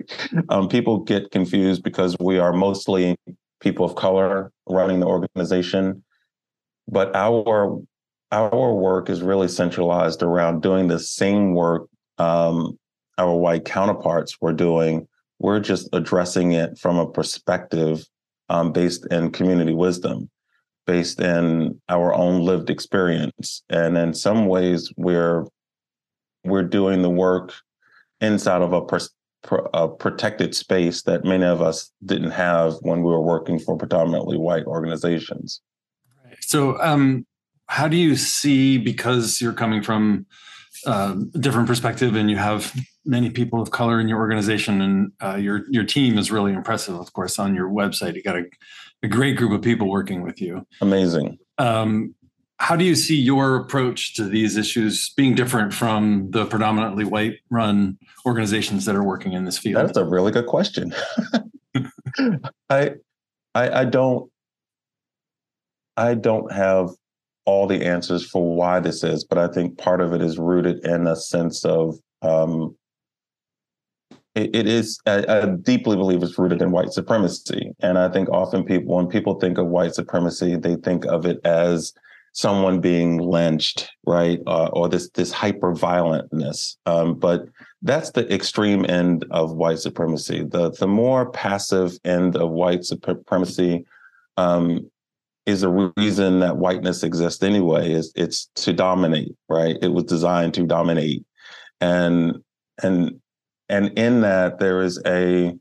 Um, 0.50 0.70
people 0.70 1.00
get 1.00 1.32
confused 1.32 1.84
because 1.84 2.16
we 2.20 2.40
are 2.40 2.54
mostly 2.54 3.18
people 3.60 3.86
of 3.86 3.96
color 3.96 4.52
running 4.68 5.00
the 5.00 5.06
organization, 5.06 6.04
but 6.88 7.16
our 7.16 7.80
our 8.32 8.74
work 8.74 9.10
is 9.10 9.22
really 9.22 9.48
centralized 9.48 10.24
around 10.24 10.62
doing 10.62 10.88
the 10.88 11.00
same 11.00 11.54
work 11.54 11.88
um, 12.18 12.78
our 13.18 13.36
white 13.36 13.66
counterparts 13.66 14.42
were 14.42 14.54
doing. 14.54 15.08
We're 15.40 15.60
just 15.60 15.90
addressing 15.94 16.54
it 16.54 16.78
from 16.78 16.98
a 16.98 17.10
perspective 17.10 18.06
um, 18.50 18.72
based 18.72 19.06
in 19.12 19.32
community 19.32 19.74
wisdom, 19.74 20.30
based 20.88 21.20
in 21.20 21.80
our 21.90 22.14
own 22.14 22.42
lived 22.42 22.70
experience, 22.70 23.64
and 23.70 23.98
in 23.98 24.14
some 24.14 24.48
ways, 24.48 24.92
we're 24.98 25.46
we're 26.44 26.64
doing 26.64 27.02
the 27.02 27.10
work 27.10 27.54
inside 28.20 28.62
of 28.62 28.74
a, 28.74 29.60
a 29.74 29.88
protected 29.88 30.54
space 30.54 31.04
that 31.04 31.24
many 31.24 31.46
of 31.46 31.62
us 31.62 31.90
didn't 32.06 32.32
have 32.32 32.74
when 32.82 33.00
we 33.00 33.12
were 33.12 33.22
working 33.22 33.60
for 33.60 33.78
predominantly 33.78 34.38
white 34.38 34.66
organizations. 34.66 35.62
So, 36.50 36.80
um, 36.82 37.26
how 37.68 37.88
do 37.88 37.98
you 37.98 38.16
see 38.16 38.78
because 38.78 39.42
you're 39.42 39.54
coming 39.54 39.82
from 39.82 40.26
uh, 40.86 41.16
a 41.34 41.38
different 41.38 41.68
perspective 41.68 42.16
and 42.16 42.30
you 42.30 42.38
have 42.38 42.74
many 43.06 43.30
people 43.30 43.62
of 43.62 43.72
color 43.72 44.00
in 44.00 44.08
your 44.08 44.20
organization 44.20 44.82
and 44.82 45.12
uh, 45.24 45.36
your 45.36 45.64
your 45.70 45.84
team 45.84 46.18
is 46.18 46.32
really 46.32 46.52
impressive 46.52 46.96
of 46.96 47.12
course 47.14 47.40
on 47.40 47.56
your 47.56 47.70
website 47.70 48.16
you 48.16 48.24
got 48.24 48.36
a, 48.36 48.44
a 49.02 49.08
great 49.08 49.38
group 49.38 49.52
of 49.52 49.62
people 49.62 49.90
working 49.90 50.22
with 50.22 50.42
you 50.42 50.66
amazing 50.82 51.38
um, 51.58 52.14
how 52.64 52.76
do 52.78 52.86
you 52.86 52.96
see 52.96 53.20
your 53.20 53.58
approach 53.58 54.14
to 54.16 54.24
these 54.24 54.56
issues 54.56 55.10
being 55.18 55.36
different 55.36 55.74
from 55.74 56.32
the 56.32 56.46
predominantly 56.46 57.04
white 57.04 57.40
run 57.50 57.98
organizations 58.26 58.86
that 58.86 58.96
are 58.96 59.04
working 59.04 59.34
in 59.34 59.44
this 59.44 59.58
field? 59.58 59.86
That's 59.86 59.98
a 59.98 60.06
really 60.06 60.32
good 60.32 60.46
question. 60.46 60.94
I, 62.70 62.92
I 63.54 63.82
I 63.82 63.86
don't 63.86 64.32
I 65.98 66.16
don't 66.16 66.52
have 66.52 66.90
all 67.46 67.68
the 67.68 67.86
answers 67.86 68.26
for 68.30 68.56
why 68.56 68.80
this 68.80 69.04
is, 69.04 69.24
but 69.24 69.38
I 69.38 69.48
think 69.48 69.78
part 69.78 70.02
of 70.02 70.14
it 70.14 70.22
is 70.22 70.38
rooted 70.38 70.86
in 70.86 71.08
a 71.08 71.16
sense 71.16 71.66
of 71.66 71.98
um, 72.22 72.76
it, 74.36 74.56
it 74.56 74.68
is 74.68 75.00
I, 75.06 75.26
I, 75.28 75.46
deeply 75.46 75.96
believe 75.96 76.24
it's 76.24 76.40
rooted 76.40 76.62
in 76.62 76.72
white 76.72 76.92
supremacy, 76.92 77.72
and 77.82 77.98
I 77.98 78.10
think 78.10 78.30
often 78.30 78.64
people 78.64 78.96
when 78.96 79.08
people 79.08 79.40
think 79.40 79.58
of 79.58 79.68
white 79.68 79.94
supremacy, 79.94 80.56
they 80.56 80.76
think 80.78 81.06
of 81.06 81.26
it 81.26 81.40
as 81.46 81.94
someone 82.32 82.82
being 82.82 83.20
lynched, 83.20 83.92
right, 84.08 84.40
uh, 84.48 84.70
or 84.74 84.90
this 84.90 85.10
this 85.12 85.32
hyper 85.32 85.74
violentness. 85.74 86.78
Um, 86.86 87.16
but 87.16 87.46
that's 87.84 88.12
the 88.12 88.32
extreme 88.34 88.86
end 88.90 89.26
of 89.32 89.54
white 89.54 89.80
supremacy. 89.80 90.44
The 90.44 90.72
the 90.72 90.88
more 90.88 91.30
passive 91.30 91.98
end 92.04 92.36
of 92.36 92.50
white 92.50 92.86
supremacy 92.86 93.86
um, 94.38 94.90
is 95.46 95.64
a 95.64 95.92
reason 95.98 96.40
that 96.40 96.58
whiteness 96.58 97.04
exists 97.04 97.44
anyway. 97.44 97.92
Is 97.92 98.12
it's 98.16 98.50
to 98.56 98.74
dominate, 98.74 99.36
right? 99.50 99.78
It 99.82 99.90
was 99.90 100.06
designed 100.06 100.54
to 100.56 100.66
dominate, 100.66 101.26
and 101.82 102.38
and 102.82 103.20
and 103.70 103.98
in 103.98 104.22
that 104.22 104.60
there 104.60 104.82
is 104.82 105.02
a. 105.06 105.54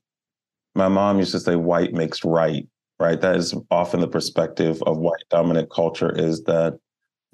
My 0.74 0.88
mom 0.88 1.18
used 1.18 1.32
to 1.32 1.40
say, 1.40 1.56
"White 1.56 1.92
makes 1.92 2.24
right," 2.24 2.66
right? 2.98 3.20
That 3.20 3.36
is 3.36 3.54
often 3.70 4.00
the 4.00 4.08
perspective 4.08 4.82
of 4.86 4.98
white 4.98 5.24
dominant 5.30 5.70
culture 5.70 6.10
is 6.10 6.42
that 6.44 6.78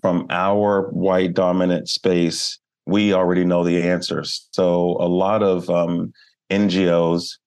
from 0.03 0.27
our 0.31 0.89
white 0.91 1.35
dominant 1.35 1.89
space, 1.89 2.59
we 2.87 3.13
already 3.13 3.45
know 3.45 3.65
the 3.65 3.83
answers. 3.83 4.49
So 4.53 4.97
a 4.99 5.09
lot 5.09 5.43
of 5.43 5.69
um, 5.69 6.13
NGOs, 6.51 7.39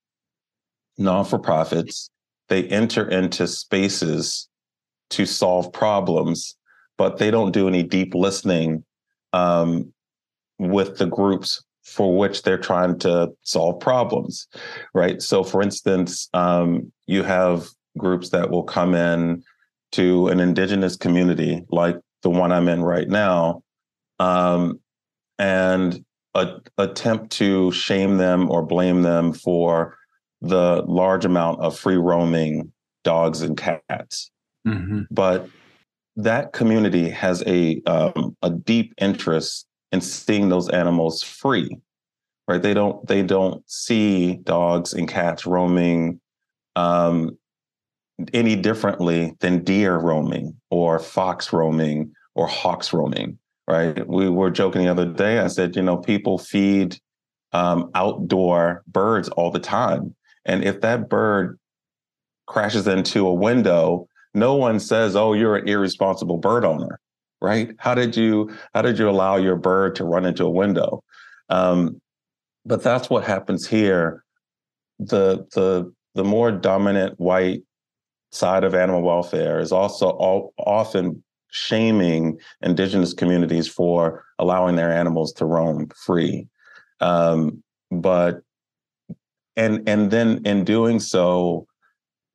non 0.97 1.25
for 1.25 1.39
profits, 1.39 2.09
they 2.49 2.65
enter 2.65 3.07
into 3.09 3.47
spaces 3.47 4.47
to 5.11 5.25
solve 5.25 5.71
problems, 5.71 6.55
but 6.97 7.17
they 7.17 7.31
don't 7.31 7.51
do 7.51 7.67
any 7.67 7.83
deep 7.83 8.13
listening 8.13 8.83
um, 9.33 9.91
with 10.59 10.97
the 10.97 11.05
groups 11.05 11.63
for 11.83 12.15
which 12.15 12.43
they're 12.43 12.57
trying 12.57 12.97
to 12.99 13.29
solve 13.41 13.79
problems, 13.79 14.47
right? 14.93 15.21
So, 15.21 15.43
for 15.43 15.61
instance, 15.61 16.29
um, 16.33 16.91
you 17.07 17.23
have 17.23 17.67
groups 17.97 18.29
that 18.29 18.49
will 18.49 18.63
come 18.63 18.95
in 18.95 19.43
to 19.93 20.27
an 20.27 20.39
indigenous 20.39 20.95
community 20.95 21.63
like 21.69 21.97
the 22.21 22.29
one 22.29 22.51
I'm 22.51 22.69
in 22.69 22.81
right 22.81 23.07
now, 23.07 23.63
um, 24.19 24.79
and 25.39 26.03
a, 26.35 26.59
attempt 26.77 27.31
to 27.33 27.71
shame 27.71 28.17
them 28.17 28.49
or 28.49 28.61
blame 28.61 29.01
them 29.01 29.33
for 29.33 29.97
the 30.41 30.83
large 30.87 31.25
amount 31.25 31.59
of 31.61 31.77
free 31.77 31.97
roaming 31.97 32.71
dogs 33.03 33.41
and 33.41 33.57
cats. 33.57 34.31
Mm-hmm. 34.67 35.01
But 35.11 35.49
that 36.15 36.53
community 36.53 37.09
has 37.09 37.43
a 37.47 37.81
um, 37.85 38.35
a 38.41 38.49
deep 38.49 38.93
interest 38.97 39.65
in 39.91 40.01
seeing 40.01 40.49
those 40.49 40.69
animals 40.69 41.23
free, 41.23 41.77
right? 42.47 42.61
They 42.61 42.73
don't 42.73 43.05
they 43.07 43.23
don't 43.23 43.67
see 43.69 44.37
dogs 44.43 44.93
and 44.93 45.07
cats 45.07 45.45
roaming 45.45 46.19
um, 46.75 47.37
any 48.33 48.55
differently 48.55 49.33
than 49.39 49.63
deer 49.63 49.97
roaming 49.97 50.55
or 50.69 50.99
fox 50.99 51.51
roaming 51.51 52.11
or 52.35 52.47
hawks 52.47 52.93
roaming, 52.93 53.37
right? 53.67 54.07
We 54.07 54.29
were 54.29 54.51
joking 54.51 54.83
the 54.83 54.91
other 54.91 55.11
day. 55.11 55.39
I 55.39 55.47
said, 55.47 55.75
you 55.75 55.81
know, 55.81 55.97
people 55.97 56.37
feed 56.37 56.97
um, 57.51 57.89
outdoor 57.95 58.83
birds 58.87 59.27
all 59.29 59.51
the 59.51 59.59
time, 59.59 60.15
and 60.45 60.63
if 60.63 60.81
that 60.81 61.09
bird 61.09 61.57
crashes 62.47 62.87
into 62.87 63.27
a 63.27 63.33
window, 63.33 64.07
no 64.33 64.55
one 64.55 64.79
says, 64.79 65.15
"Oh, 65.15 65.33
you're 65.33 65.57
an 65.57 65.67
irresponsible 65.67 66.37
bird 66.37 66.65
owner." 66.65 66.99
Right? 67.41 67.75
How 67.79 67.95
did 67.95 68.15
you 68.15 68.51
how 68.73 68.81
did 68.81 68.99
you 68.99 69.09
allow 69.09 69.35
your 69.35 69.55
bird 69.55 69.95
to 69.95 70.05
run 70.05 70.25
into 70.25 70.45
a 70.45 70.49
window? 70.49 71.03
Um, 71.49 71.99
but 72.65 72.83
that's 72.83 73.09
what 73.09 73.23
happens 73.23 73.67
here. 73.67 74.23
The 74.99 75.47
the 75.55 75.91
the 76.15 76.23
more 76.23 76.51
dominant 76.51 77.19
white 77.19 77.63
side 78.31 78.63
of 78.63 78.75
animal 78.75 79.01
welfare 79.01 79.59
is 79.59 79.71
also 79.71 80.09
all, 80.09 80.53
often 80.57 81.23
shaming 81.51 82.39
indigenous 82.61 83.13
communities 83.13 83.67
for 83.67 84.23
allowing 84.39 84.75
their 84.75 84.91
animals 84.91 85.33
to 85.33 85.45
roam 85.45 85.89
free. 86.05 86.47
Um, 87.01 87.61
but 87.91 88.41
and 89.57 89.87
and 89.87 90.11
then 90.11 90.41
in 90.45 90.63
doing 90.63 90.99
so, 90.99 91.67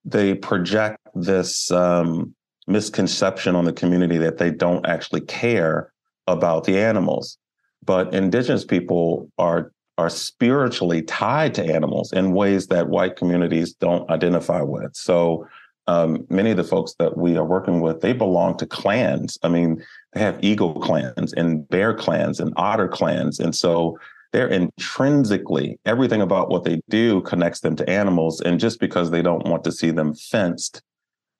they 0.07 0.35
project 0.35 0.99
this 1.15 1.71
um, 1.73 2.35
misconception 2.67 3.55
on 3.55 3.65
the 3.65 3.73
community 3.73 4.17
that 4.19 4.39
they 4.39 4.51
don't 4.51 4.87
actually 4.87 5.21
care 5.21 5.93
about 6.27 6.65
the 6.65 6.79
animals. 6.79 7.37
But 7.85 8.15
indigenous 8.15 8.65
people 8.65 9.31
are 9.39 9.73
are 9.99 10.11
spiritually 10.11 11.01
tied 11.03 11.55
to 11.55 11.65
animals 11.65 12.13
in 12.13 12.33
ways 12.33 12.67
that 12.67 12.89
white 12.89 13.17
communities 13.17 13.73
don't 13.73 14.09
identify 14.11 14.61
with. 14.61 14.95
So 14.95 15.49
um, 15.87 16.27
many 16.29 16.51
of 16.51 16.59
the 16.59 16.65
folks 16.65 16.95
that 16.99 17.17
we 17.17 17.37
are 17.39 17.47
working 17.47 17.81
with, 17.81 18.03
they 18.03 18.13
belong 18.13 18.59
to 18.59 18.67
clans. 18.67 19.39
I 19.43 19.49
mean, 19.49 19.83
they 20.13 20.21
have 20.21 20.39
eagle 20.43 20.79
clans 20.81 21.33
and 21.33 21.67
bear 21.71 21.95
clans 21.95 22.41
and 22.41 22.53
otter 22.57 22.89
clans. 22.89 23.41
And 23.41 23.57
so 23.57 23.99
they're 24.33 24.49
intrinsically, 24.49 25.78
everything 25.85 26.21
about 26.21 26.50
what 26.50 26.64
they 26.64 26.80
do 26.88 27.21
connects 27.23 27.61
them 27.61 27.76
to 27.76 27.88
animals. 27.88 28.40
And 28.40 28.61
just 28.61 28.80
because 28.80 29.11
they 29.11 29.23
don't 29.23 29.47
want 29.47 29.64
to 29.64 29.73
see 29.73 29.90
them 29.90 30.14
fenced 30.14 30.83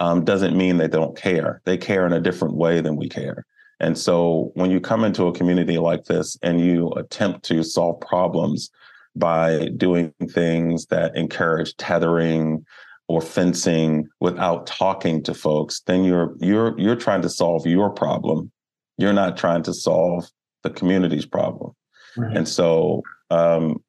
um, 0.01 0.25
doesn't 0.25 0.57
mean 0.57 0.77
they 0.77 0.89
don't 0.89 1.17
care. 1.17 1.61
They 1.65 1.77
care 1.77 2.07
in 2.07 2.13
a 2.13 2.21
different 2.21 2.55
way 2.55 2.81
than 2.81 2.97
we 2.97 3.09
care. 3.09 3.45
And 3.81 3.99
so 3.99 4.53
when 4.55 4.71
you 4.71 4.81
come 4.81 5.05
into 5.05 5.27
a 5.27 5.35
community 5.35 5.79
like 5.79 6.05
this 6.05 6.39
and 6.43 6.61
you 6.61 6.91
attempt 6.93 7.45
to 7.47 7.63
solve 7.63 8.01
problems 8.01 8.71
by 9.15 9.69
doing 9.77 10.13
things 10.31 10.87
that 10.87 11.17
encourage 11.17 11.77
tethering 11.77 12.65
or 13.09 13.21
fencing 13.21 14.07
without 14.21 14.67
talking 14.67 15.23
to 15.25 15.35
folks, 15.35 15.81
then 15.87 16.05
you're 16.05 16.35
you're 16.41 16.79
you're 16.79 16.97
trying 16.97 17.23
to 17.23 17.29
solve 17.29 17.67
your 17.67 17.91
problem. 17.91 18.51
You're 18.99 19.13
not 19.13 19.37
trying 19.37 19.63
to 19.65 19.75
solve 19.75 20.27
the 20.63 20.71
community's 20.71 21.27
problem. 21.27 21.73
Right. 22.17 22.37
And 22.37 22.49
so 22.49 23.03
um, 23.31 23.83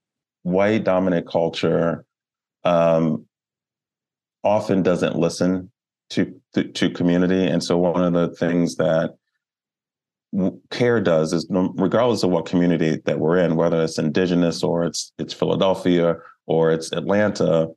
white 0.43 0.83
dominant 0.83 1.27
culture 1.27 2.05
um, 2.63 3.25
often 4.43 4.83
doesn't 4.83 5.15
listen 5.15 5.71
to, 6.11 6.33
to, 6.53 6.63
to 6.63 6.89
community. 6.89 7.45
And 7.45 7.63
so 7.63 7.77
one 7.77 8.03
of 8.03 8.13
the 8.13 8.35
things 8.35 8.75
that 8.77 9.15
care 10.69 10.99
does 10.99 11.31
is 11.31 11.47
regardless 11.49 12.23
of 12.23 12.29
what 12.29 12.45
community 12.45 13.01
that 13.05 13.19
we're 13.19 13.37
in 13.37 13.55
whether 13.55 13.81
it's 13.81 13.97
indigenous 13.97 14.61
or 14.61 14.83
it's 14.83 15.13
it's 15.17 15.33
philadelphia 15.33 16.17
or 16.47 16.69
it's 16.69 16.91
atlanta 16.91 17.67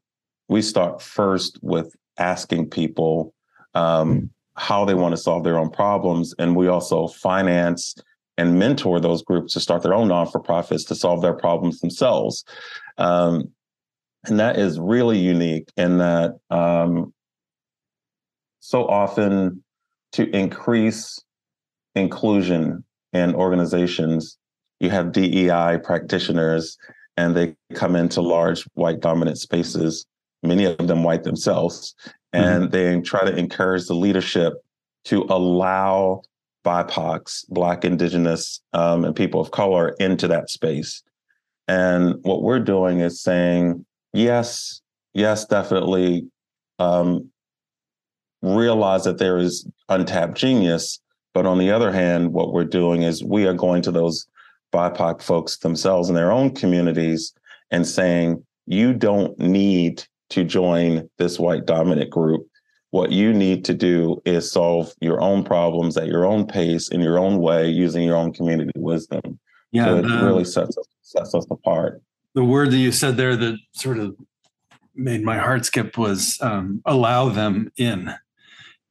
we 0.49 0.61
start 0.61 1.00
first 1.00 1.61
with 1.62 1.95
asking 2.19 2.69
people 2.69 3.33
um, 3.75 4.28
how 4.57 4.85
they 4.85 4.94
want 4.94 5.12
to 5.12 5.16
solve 5.16 5.44
their 5.44 5.59
own 5.59 5.70
problems 5.70 6.35
and 6.40 6.57
we 6.57 6.66
also 6.66 7.07
finance 7.07 7.94
and 8.40 8.59
mentor 8.59 9.00
those 9.00 9.22
groups 9.22 9.53
to 9.53 9.61
start 9.61 9.83
their 9.83 9.94
own 9.94 10.09
non-for-profits 10.09 10.85
to 10.85 10.94
solve 10.94 11.22
their 11.22 11.35
problems 11.35 11.81
themselves 11.81 12.44
um, 12.98 13.50
and 14.24 14.38
that 14.38 14.59
is 14.59 14.79
really 14.79 15.18
unique 15.18 15.68
in 15.76 15.98
that 15.98 16.38
um, 16.50 17.12
so 18.61 18.87
often 18.87 19.62
to 20.12 20.29
increase 20.37 21.18
inclusion 21.94 22.85
in 23.12 23.35
organizations, 23.35 24.38
you 24.79 24.90
have 24.90 25.12
DEI 25.12 25.79
practitioners 25.83 26.76
and 27.16 27.37
they 27.37 27.55
come 27.74 27.96
into 27.96 28.20
large 28.20 28.64
white 28.74 29.00
dominant 29.00 29.38
spaces, 29.38 30.07
many 30.42 30.64
of 30.64 30.87
them 30.87 31.03
white 31.03 31.24
themselves, 31.24 31.94
and 32.33 32.64
mm-hmm. 32.64 32.70
they 32.70 33.00
try 33.00 33.24
to 33.24 33.37
encourage 33.37 33.87
the 33.87 33.94
leadership 33.94 34.55
to 35.07 35.26
allow 35.29 36.22
BIPOCs, 36.64 37.49
Black, 37.49 37.85
Indigenous, 37.85 38.61
um, 38.73 39.05
and 39.05 39.16
people 39.16 39.40
of 39.40 39.51
color 39.51 39.94
into 39.99 40.29
that 40.29 40.51
space. 40.51 41.03
And 41.68 42.16
what 42.23 42.42
we're 42.42 42.59
doing 42.61 43.01
is 43.01 43.23
saying, 43.23 43.85
yes, 44.12 44.83
yes, 45.14 45.46
definitely 45.46 46.27
um, 46.79 47.31
realize 48.42 49.05
that 49.05 49.18
there 49.18 49.38
is 49.38 49.66
untapped 49.88 50.37
genius, 50.37 51.01
but 51.33 51.46
on 51.46 51.59
the 51.59 51.70
other 51.70 51.92
hand, 51.92 52.33
what 52.33 52.53
we're 52.53 52.64
doing 52.64 53.03
is 53.03 53.23
we 53.23 53.46
are 53.46 53.55
going 53.55 53.83
to 53.83 53.92
those 53.92 54.27
BIPOC 54.73 55.23
folks 55.23 55.59
themselves 55.59 56.09
in 56.09 56.14
their 56.14 56.33
own 56.33 56.55
communities 56.55 57.33
and 57.70 57.87
saying, 57.87 58.44
you 58.66 58.92
don't 58.92 59.38
need 59.38 60.05
to 60.31 60.44
join 60.44 61.09
this 61.18 61.38
white 61.38 61.66
dominant 61.66 62.11
group. 62.11 62.46
What 62.90 63.12
you 63.12 63.33
need 63.33 63.64
to 63.66 63.74
do 63.74 64.20
is 64.24 64.50
solve 64.50 64.92
your 65.00 65.20
own 65.20 65.44
problems 65.44 65.96
at 65.96 66.09
your 66.09 66.26
own 66.26 66.46
pace 66.46 66.88
in 66.88 67.00
your 67.00 67.18
own 67.18 67.38
way 67.38 67.68
using 67.68 68.03
your 68.03 68.16
own 68.16 68.33
community 68.33 68.72
wisdom. 68.76 69.38
Yeah, 69.70 69.87
so 69.87 69.96
it 69.98 70.07
really 70.07 70.44
sets 70.44 70.76
us, 70.76 70.87
sets 71.03 71.35
us 71.35 71.46
apart. 71.50 72.03
The 72.35 72.44
word 72.44 72.72
that 72.72 72.79
you 72.79 72.90
said 72.90 73.16
there 73.16 73.37
that 73.37 73.59
sort 73.72 73.98
of 73.98 74.16
made 74.94 75.22
my 75.22 75.38
heart 75.38 75.64
skip 75.64 75.96
was 75.96 76.38
um, 76.40 76.83
allow 76.85 77.29
them 77.29 77.70
in. 77.76 78.09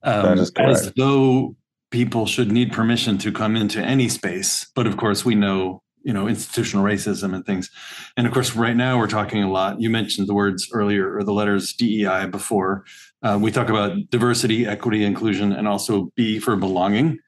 Um, 0.04 0.24
that 0.24 0.40
is 0.40 0.50
correct. 0.50 0.72
As 0.72 0.94
though 0.96 1.56
people 1.92 2.26
should 2.26 2.52
need 2.52 2.72
permission 2.72 3.18
to 3.18 3.32
come 3.32 3.56
into 3.56 3.82
any 3.82 4.08
space. 4.08 4.68
But 4.76 4.88
of 4.88 4.98
course, 4.98 5.26
we 5.26 5.36
know 5.36 5.82
you 6.04 6.14
know 6.14 6.28
institutional 6.28 6.84
racism 6.84 7.34
and 7.34 7.46
things. 7.46 7.70
And 8.18 8.28
of 8.28 8.34
course 8.34 8.56
right 8.56 8.76
now 8.76 8.98
we're 8.98 9.08
talking 9.08 9.44
a 9.44 9.52
lot. 9.52 9.82
You 9.82 9.90
mentioned 9.90 10.28
the 10.28 10.34
words 10.34 10.70
earlier 10.74 11.16
or 11.16 11.24
the 11.24 11.34
letters 11.34 11.74
dei 11.74 12.26
before. 12.28 12.86
Uh, 13.22 13.38
we 13.42 13.52
talk 13.52 13.70
about 13.70 14.10
diversity 14.10 14.66
equity 14.66 15.04
inclusion 15.04 15.52
and 15.52 15.68
also 15.68 16.12
b 16.16 16.40
for 16.40 16.56
belonging. 16.56 17.20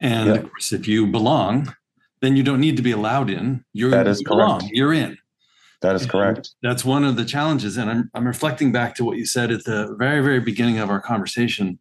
And 0.00 0.30
of 0.30 0.50
course 0.50 0.72
if 0.72 0.88
you 0.88 1.06
belong 1.06 1.74
then 2.22 2.36
you 2.36 2.42
don't 2.42 2.60
need 2.60 2.76
to 2.76 2.82
be 2.82 2.92
allowed 2.92 3.28
in. 3.28 3.64
You're 3.74 3.90
that 3.90 4.06
is 4.06 4.20
you 4.20 4.28
belong. 4.28 4.60
correct. 4.60 4.72
you're 4.74 4.94
in. 4.94 5.18
That 5.82 5.96
is 5.96 6.06
correct. 6.06 6.50
that's 6.62 6.84
one 6.84 7.02
of 7.04 7.16
the 7.16 7.24
challenges. 7.24 7.76
And 7.76 7.90
I'm, 7.90 8.10
I'm 8.14 8.26
reflecting 8.26 8.70
back 8.70 8.94
to 8.94 9.04
what 9.04 9.18
you 9.18 9.26
said 9.26 9.50
at 9.50 9.64
the 9.64 9.94
very 9.98 10.22
very 10.22 10.40
beginning 10.40 10.78
of 10.78 10.88
our 10.88 11.00
conversation 11.00 11.78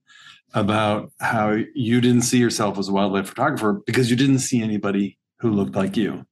about 0.54 1.12
how 1.22 1.58
you 1.76 2.02
didn't 2.02 2.24
see 2.24 2.40
yourself 2.40 2.78
as 2.78 2.90
a 2.90 2.92
wildlife 2.92 3.28
photographer 3.30 3.82
because 3.86 4.10
you 4.10 4.18
didn't 4.18 4.40
see 4.40 4.62
anybody 4.62 5.18
who 5.40 5.52
looked 5.52 5.76
like 5.76 5.96
you. 5.96 6.26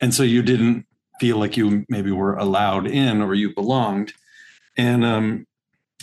And 0.00 0.14
so 0.14 0.22
you 0.22 0.42
didn't 0.42 0.86
feel 1.20 1.36
like 1.36 1.56
you 1.56 1.84
maybe 1.88 2.10
were 2.10 2.36
allowed 2.36 2.86
in 2.86 3.20
or 3.20 3.34
you 3.34 3.54
belonged. 3.54 4.12
And 4.76 5.04
um, 5.04 5.46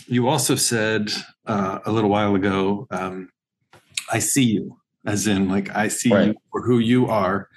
you 0.06 0.28
also 0.28 0.54
said 0.54 1.10
uh, 1.46 1.80
a 1.84 1.92
little 1.92 2.10
while 2.10 2.34
ago, 2.34 2.86
um, 2.90 3.30
I 4.12 4.20
see 4.20 4.44
you, 4.44 4.78
as 5.06 5.26
in, 5.26 5.48
like, 5.48 5.74
I 5.74 5.88
see 5.88 6.12
right. 6.12 6.26
you 6.28 6.34
for 6.50 6.62
who 6.62 6.78
you 6.78 7.06
are. 7.06 7.48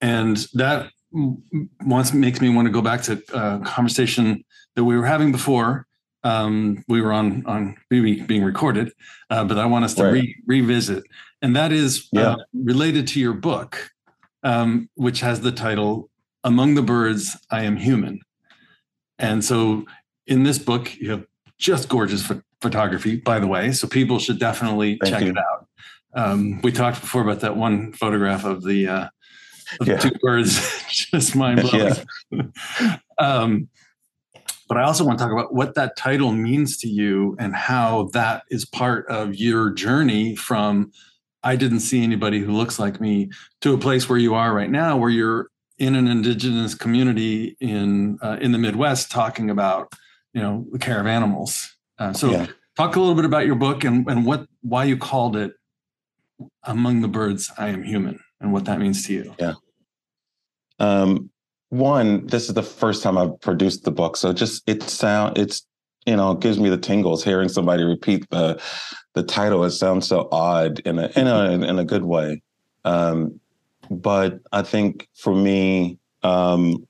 And 0.00 0.36
that 0.54 0.90
once 1.12 2.12
makes 2.12 2.40
me 2.40 2.48
want 2.48 2.66
to 2.66 2.72
go 2.72 2.82
back 2.82 3.02
to 3.02 3.22
a 3.34 3.60
conversation 3.60 4.44
that 4.74 4.84
we 4.84 4.96
were 4.96 5.06
having 5.06 5.30
before 5.30 5.86
um, 6.24 6.84
we 6.88 7.00
were 7.00 7.12
on 7.12 7.44
on 7.46 7.76
being 7.88 8.44
recorded, 8.44 8.92
uh, 9.30 9.44
but 9.44 9.58
I 9.58 9.66
want 9.66 9.84
us 9.84 9.94
to 9.94 10.04
right. 10.04 10.12
re- 10.12 10.36
revisit, 10.46 11.04
and 11.40 11.56
that 11.56 11.72
is 11.72 12.08
uh, 12.16 12.20
yeah. 12.20 12.32
uh, 12.32 12.36
related 12.54 13.08
to 13.08 13.20
your 13.20 13.32
book, 13.32 13.90
um, 14.42 14.88
which 14.94 15.20
has 15.20 15.40
the 15.40 15.52
title 15.52 16.10
"Among 16.44 16.74
the 16.74 16.82
Birds, 16.82 17.36
I 17.50 17.62
Am 17.62 17.76
Human." 17.76 18.20
And 19.18 19.44
so, 19.44 19.84
in 20.26 20.42
this 20.42 20.58
book, 20.58 20.96
you 20.96 21.10
have 21.10 21.26
just 21.58 21.88
gorgeous 21.88 22.26
ph- 22.26 22.40
photography, 22.60 23.16
by 23.16 23.38
the 23.38 23.46
way. 23.46 23.72
So 23.72 23.86
people 23.86 24.18
should 24.18 24.38
definitely 24.38 24.98
Thank 25.00 25.14
check 25.14 25.22
you. 25.22 25.30
it 25.30 25.38
out. 25.38 25.68
Um, 26.14 26.60
we 26.62 26.72
talked 26.72 27.00
before 27.00 27.22
about 27.22 27.40
that 27.40 27.56
one 27.56 27.92
photograph 27.92 28.44
of 28.44 28.64
the, 28.64 28.88
uh, 28.88 29.08
of 29.80 29.88
yeah. 29.88 29.96
the 29.96 30.10
two 30.10 30.18
birds, 30.20 30.82
just 30.90 31.34
mind 31.34 31.62
blowing. 31.62 31.94
Yeah. 32.30 32.96
um, 33.18 33.68
but 34.68 34.76
I 34.76 34.84
also 34.84 35.04
want 35.04 35.18
to 35.18 35.24
talk 35.24 35.32
about 35.32 35.54
what 35.54 35.74
that 35.74 35.96
title 35.96 36.32
means 36.32 36.76
to 36.78 36.88
you 36.88 37.36
and 37.38 37.54
how 37.54 38.10
that 38.12 38.44
is 38.50 38.64
part 38.64 39.06
of 39.08 39.34
your 39.34 39.70
journey 39.70 40.34
from 40.34 40.92
I 41.44 41.56
didn't 41.56 41.80
see 41.80 42.02
anybody 42.02 42.40
who 42.40 42.52
looks 42.52 42.78
like 42.78 43.00
me 43.00 43.30
to 43.60 43.74
a 43.74 43.78
place 43.78 44.08
where 44.08 44.18
you 44.18 44.34
are 44.34 44.54
right 44.54 44.70
now, 44.70 44.96
where 44.96 45.10
you're 45.10 45.48
in 45.78 45.96
an 45.96 46.06
indigenous 46.06 46.74
community 46.74 47.56
in 47.60 48.18
uh, 48.22 48.38
in 48.40 48.52
the 48.52 48.58
Midwest 48.58 49.10
talking 49.10 49.50
about 49.50 49.92
you 50.32 50.40
know 50.40 50.66
the 50.70 50.78
care 50.78 51.00
of 51.00 51.06
animals. 51.06 51.76
Uh, 51.98 52.12
so 52.12 52.30
yeah. 52.30 52.46
talk 52.76 52.96
a 52.96 53.00
little 53.00 53.14
bit 53.14 53.24
about 53.24 53.46
your 53.46 53.56
book 53.56 53.84
and 53.84 54.08
and 54.08 54.24
what 54.24 54.46
why 54.60 54.84
you 54.84 54.96
called 54.96 55.36
it 55.36 55.52
among 56.64 57.00
the 57.00 57.08
birds 57.08 57.50
I 57.58 57.68
am 57.68 57.82
human 57.82 58.20
and 58.40 58.52
what 58.52 58.64
that 58.66 58.78
means 58.78 59.06
to 59.06 59.12
you. 59.12 59.34
Yeah. 59.38 59.54
Um, 60.78 61.30
one, 61.68 62.26
this 62.26 62.48
is 62.48 62.54
the 62.54 62.62
first 62.62 63.02
time 63.02 63.16
I've 63.16 63.40
produced 63.40 63.84
the 63.84 63.92
book, 63.92 64.16
so 64.16 64.32
just 64.32 64.62
it 64.68 64.82
sound 64.84 65.38
it's 65.38 65.66
you 66.06 66.16
know 66.16 66.34
gives 66.34 66.58
me 66.58 66.68
the 66.68 66.78
tingles 66.78 67.24
hearing 67.24 67.48
somebody 67.48 67.82
repeat 67.82 68.28
the 68.30 68.60
the 69.14 69.22
title. 69.22 69.64
It 69.64 69.70
sounds 69.70 70.06
so 70.06 70.28
odd 70.30 70.80
in 70.80 70.98
a 70.98 71.10
in 71.16 71.26
a 71.26 71.50
in 71.68 71.78
a 71.78 71.84
good 71.84 72.04
way. 72.04 72.42
Um, 72.84 73.40
but 73.90 74.40
I 74.52 74.62
think 74.62 75.08
for 75.14 75.34
me, 75.34 75.98
um, 76.22 76.86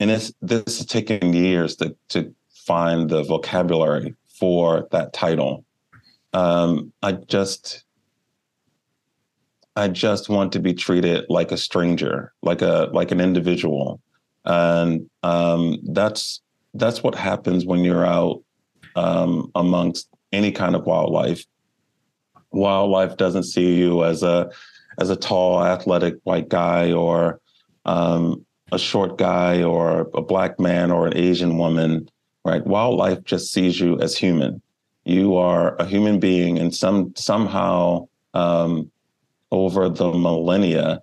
and 0.00 0.10
it's 0.10 0.32
this 0.40 0.78
has 0.78 0.86
taken 0.86 1.32
years 1.32 1.76
to 1.76 1.96
to 2.10 2.34
find 2.66 3.10
the 3.10 3.22
vocabulary 3.22 4.14
for 4.38 4.88
that 4.90 5.12
title. 5.12 5.64
Um, 6.32 6.92
I 7.02 7.12
just 7.12 7.84
I 9.76 9.88
just 9.88 10.28
want 10.28 10.52
to 10.52 10.60
be 10.60 10.74
treated 10.74 11.24
like 11.28 11.52
a 11.52 11.56
stranger, 11.56 12.32
like 12.42 12.62
a 12.62 12.88
like 12.92 13.10
an 13.10 13.20
individual, 13.20 14.00
and 14.44 15.08
um, 15.22 15.78
that's 15.84 16.40
that's 16.74 17.02
what 17.02 17.14
happens 17.14 17.64
when 17.64 17.84
you're 17.84 18.06
out 18.06 18.42
um, 18.96 19.50
amongst 19.54 20.08
any 20.32 20.52
kind 20.52 20.74
of 20.74 20.86
wildlife. 20.86 21.44
Wildlife 22.50 23.16
doesn't 23.16 23.44
see 23.44 23.74
you 23.74 24.04
as 24.04 24.22
a 24.22 24.50
as 24.98 25.10
a 25.10 25.16
tall, 25.16 25.64
athletic 25.64 26.16
white 26.24 26.48
guy 26.48 26.92
or 26.92 27.40
um, 27.86 28.44
a 28.72 28.78
short 28.78 29.18
guy 29.18 29.62
or 29.62 30.10
a 30.14 30.22
black 30.22 30.60
man 30.60 30.90
or 30.90 31.06
an 31.06 31.16
Asian 31.16 31.56
woman, 31.56 32.08
right? 32.44 32.66
Wildlife 32.66 33.24
just 33.24 33.52
sees 33.52 33.80
you 33.80 33.98
as 34.00 34.16
human. 34.16 34.60
You 35.04 35.36
are 35.36 35.76
a 35.76 35.86
human 35.86 36.20
being, 36.20 36.58
and 36.58 36.74
some 36.74 37.14
somehow 37.16 38.08
um, 38.34 38.90
over 39.50 39.88
the 39.88 40.12
millennia, 40.12 41.02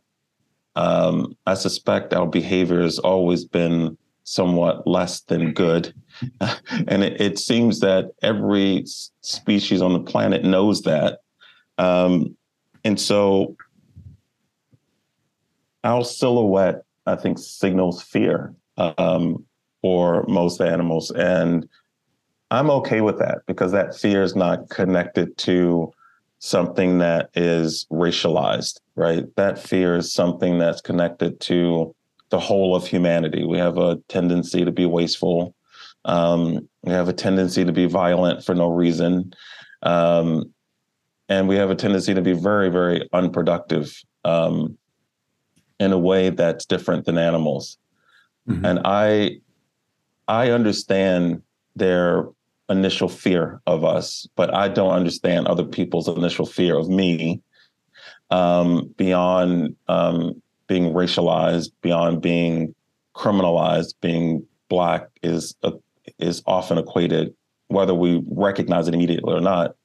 um, 0.75 1.35
I 1.45 1.53
suspect 1.53 2.13
our 2.13 2.27
behavior 2.27 2.81
has 2.81 2.99
always 2.99 3.45
been 3.45 3.97
somewhat 4.29 4.85
less 4.85 5.21
than 5.21 5.53
good. 5.53 5.91
and 6.87 7.03
it, 7.03 7.19
it, 7.19 7.39
seems 7.39 7.79
that 7.79 8.11
every 8.21 8.85
species 9.21 9.81
on 9.81 9.93
the 9.93 9.99
planet 9.99 10.43
knows 10.43 10.83
that. 10.83 11.21
Um, 11.79 12.37
and 12.83 12.99
so 12.99 13.55
our 15.83 16.03
silhouette, 16.03 16.83
I 17.07 17.15
think, 17.15 17.39
signals 17.39 18.03
fear 18.03 18.53
um, 18.77 19.43
for 19.81 20.25
most 20.27 20.61
animals. 20.61 21.09
And 21.09 21.67
I'm 22.51 22.69
okay 22.69 23.01
with 23.01 23.17
that 23.17 23.39
because 23.47 23.71
that 23.71 23.97
fear 23.97 24.21
is 24.21 24.35
not 24.35 24.69
connected 24.69 25.37
to 25.39 25.91
something 26.37 26.99
that 26.99 27.31
is 27.33 27.87
racialized, 27.91 28.79
right? 28.95 29.25
That 29.37 29.57
fear 29.57 29.95
is 29.95 30.13
something 30.13 30.59
that's 30.59 30.81
connected 30.81 31.39
to 31.41 31.95
the 32.29 32.39
whole 32.39 32.75
of 32.75 32.87
humanity. 32.87 33.43
We 33.43 33.57
have 33.57 33.77
a 33.77 33.97
tendency 34.07 34.65
to 34.65 34.71
be 34.71 34.85
wasteful. 34.85 35.55
Um, 36.05 36.67
we 36.83 36.91
have 36.91 37.09
a 37.09 37.13
tendency 37.13 37.65
to 37.65 37.71
be 37.71 37.85
violent 37.85 38.43
for 38.43 38.55
no 38.55 38.69
reason. 38.69 39.33
Um, 39.83 40.53
and 41.27 41.47
we 41.47 41.55
have 41.55 41.69
a 41.69 41.75
tendency 41.75 42.13
to 42.13 42.21
be 42.21 42.33
very, 42.33 42.69
very 42.69 43.07
unproductive 43.13 44.01
um, 44.25 44.77
in 45.79 45.91
a 45.91 45.97
way 45.97 46.29
that's 46.29 46.65
different 46.65 47.05
than 47.05 47.17
animals. 47.17 47.77
Mm-hmm. 48.47 48.65
And 48.65 48.79
I, 48.85 49.39
I 50.27 50.51
understand 50.51 51.41
their 51.75 52.27
initial 52.69 53.09
fear 53.09 53.61
of 53.65 53.83
us, 53.83 54.27
but 54.35 54.53
I 54.53 54.67
don't 54.67 54.93
understand 54.93 55.47
other 55.47 55.63
people's 55.63 56.07
initial 56.07 56.45
fear 56.45 56.77
of 56.77 56.89
me 56.89 57.41
um, 58.29 58.93
beyond 58.97 59.75
um, 59.87 60.41
being 60.69 60.93
racialized, 60.93 61.71
beyond 61.81 62.21
being 62.21 62.73
criminalized, 63.15 63.95
being 63.99 64.45
black 64.69 65.09
is 65.23 65.55
uh, 65.63 65.71
is 66.19 66.41
often 66.45 66.77
equated, 66.77 67.33
whether 67.67 67.93
we 67.93 68.23
recognize 68.27 68.87
it 68.87 68.93
immediately 68.93 69.33
or 69.33 69.41
not, 69.41 69.75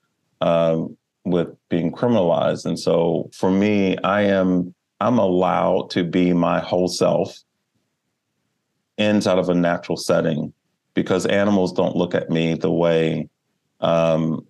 um, 0.43 0.97
with 1.25 1.49
being 1.71 1.91
criminalized. 1.91 2.67
And 2.67 2.79
so, 2.79 3.31
for 3.33 3.51
me, 3.51 3.97
I 4.05 4.23
am 4.23 4.75
I'm 5.01 5.19
allowed 5.19 5.91
to 5.91 6.05
be 6.05 6.33
my 6.33 6.61
whole 6.61 6.89
self 6.89 7.37
inside 8.99 9.39
of 9.39 9.49
a 9.49 9.55
natural 9.55 9.97
setting 9.97 10.53
because 10.93 11.27
animals 11.27 11.73
don't 11.73 11.97
look 11.97 12.15
at 12.15 12.31
me 12.31 12.55
the 12.55 12.71
way 12.71 13.29
um, 13.81 14.47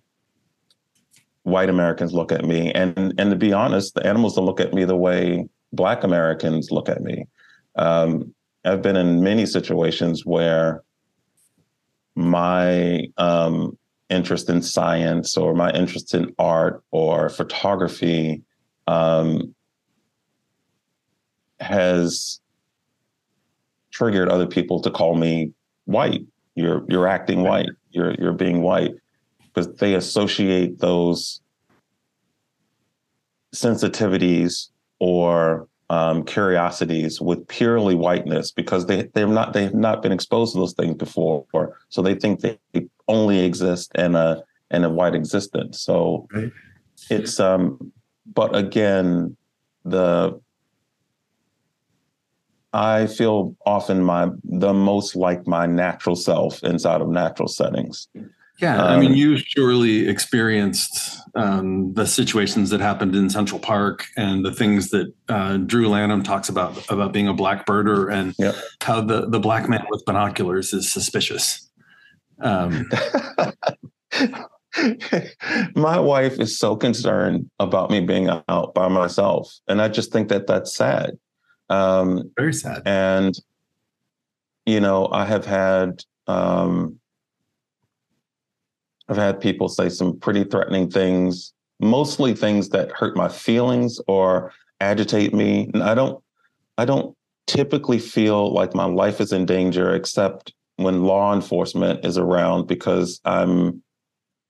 white 1.43 1.69
Americans 1.69 2.13
look 2.13 2.33
at 2.33 2.43
me, 2.43 2.73
and 2.73 3.13
and 3.17 3.31
to 3.31 3.37
be 3.37 3.53
honest, 3.53 3.95
the 3.95 4.05
animals 4.05 4.35
don't 4.35 4.45
look 4.45 4.59
at 4.59 4.73
me 4.73 4.83
the 4.83 4.97
way 4.97 5.47
Black 5.75 6.03
Americans 6.03 6.71
look 6.71 6.89
at 6.89 7.01
me. 7.01 7.25
Um, 7.75 8.33
I've 8.63 8.81
been 8.81 8.95
in 8.95 9.21
many 9.21 9.45
situations 9.45 10.25
where 10.25 10.83
my 12.15 13.07
um, 13.17 13.77
interest 14.09 14.49
in 14.49 14.61
science 14.61 15.37
or 15.37 15.53
my 15.53 15.71
interest 15.71 16.13
in 16.13 16.33
art 16.39 16.83
or 16.91 17.29
photography 17.29 18.41
um, 18.87 19.53
has 21.59 22.39
triggered 23.91 24.29
other 24.29 24.47
people 24.47 24.81
to 24.81 24.91
call 24.91 25.15
me 25.15 25.51
white. 25.85 26.21
You're 26.55 26.85
you're 26.87 27.07
acting 27.07 27.43
white. 27.43 27.69
You're 27.91 28.13
you're 28.15 28.33
being 28.33 28.61
white 28.61 28.93
because 29.45 29.73
they 29.75 29.95
associate 29.95 30.79
those 30.79 31.41
sensitivities 33.53 34.69
or 35.05 35.67
um, 35.91 36.23
curiosities 36.23 37.21
with 37.21 37.47
purely 37.47 37.93
whiteness 37.93 38.51
because 38.51 38.87
they 38.87 39.03
they've 39.13 39.29
not 39.29 39.53
they've 39.53 39.71
not 39.71 40.01
been 40.01 40.11
exposed 40.11 40.53
to 40.53 40.59
those 40.59 40.73
things 40.73 40.95
before, 40.95 41.45
so 41.89 42.01
they 42.01 42.15
think 42.15 42.39
they 42.39 42.57
only 43.07 43.45
exist 43.45 43.91
in 43.93 44.15
a 44.15 44.41
in 44.71 44.83
a 44.83 44.89
white 44.89 45.13
existence. 45.13 45.79
So 45.79 46.27
right. 46.33 46.51
it's 47.11 47.39
um, 47.39 47.91
but 48.33 48.55
again, 48.55 49.37
the 49.83 50.41
I 52.73 53.05
feel 53.05 53.55
often 53.63 54.03
my 54.03 54.29
the 54.43 54.73
most 54.73 55.15
like 55.15 55.45
my 55.45 55.67
natural 55.67 56.15
self 56.15 56.63
inside 56.63 57.01
of 57.01 57.09
natural 57.09 57.47
settings. 57.47 58.07
Yeah, 58.59 58.81
um, 58.81 58.87
I 58.87 58.99
mean, 58.99 59.11
um, 59.11 59.17
you 59.17 59.37
surely 59.37 60.07
experienced 60.07 61.19
um, 61.35 61.93
the 61.93 62.05
situations 62.05 62.69
that 62.69 62.79
happened 62.79 63.13
in 63.15 63.29
Central 63.29 63.59
Park 63.59 64.05
and 64.15 64.45
the 64.45 64.51
things 64.51 64.91
that 64.91 65.13
uh, 65.27 65.57
Drew 65.57 65.89
Lanham 65.89 66.23
talks 66.23 66.47
about 66.47 66.89
about 66.89 67.11
being 67.11 67.27
a 67.27 67.33
black 67.33 67.65
birder 67.65 68.11
and 68.11 68.33
yep. 68.39 68.55
how 68.81 69.01
the 69.01 69.27
the 69.29 69.39
black 69.39 69.67
man 69.67 69.85
with 69.89 70.05
binoculars 70.05 70.71
is 70.73 70.89
suspicious. 70.89 71.69
Um, 72.39 72.89
my 75.75 75.99
wife 75.99 76.39
is 76.39 76.57
so 76.57 76.77
concerned 76.77 77.49
about 77.59 77.91
me 77.91 77.99
being 77.99 78.29
out 78.47 78.73
by 78.73 78.87
myself, 78.87 79.53
and 79.67 79.81
I 79.81 79.89
just 79.89 80.13
think 80.13 80.29
that 80.29 80.47
that's 80.47 80.73
sad. 80.73 81.17
Um, 81.69 82.31
Very 82.37 82.53
sad. 82.53 82.83
And 82.85 83.35
you 84.65 84.79
know, 84.79 85.09
I 85.11 85.25
have 85.25 85.45
had 85.45 86.03
um, 86.27 86.99
I've 89.07 89.17
had 89.17 89.39
people 89.39 89.69
say 89.69 89.89
some 89.89 90.19
pretty 90.19 90.43
threatening 90.43 90.89
things, 90.89 91.53
mostly 91.79 92.33
things 92.33 92.69
that 92.69 92.91
hurt 92.91 93.15
my 93.15 93.27
feelings 93.27 93.99
or 94.07 94.51
agitate 94.79 95.33
me. 95.33 95.69
And 95.73 95.83
I 95.83 95.93
don't 95.93 96.23
I 96.77 96.85
don't 96.85 97.15
typically 97.47 97.99
feel 97.99 98.53
like 98.53 98.73
my 98.73 98.85
life 98.85 99.21
is 99.21 99.31
in 99.31 99.45
danger 99.45 99.93
except 99.93 100.53
when 100.77 101.03
law 101.03 101.33
enforcement 101.33 102.03
is 102.03 102.17
around 102.17 102.67
because 102.67 103.21
I'm 103.25 103.83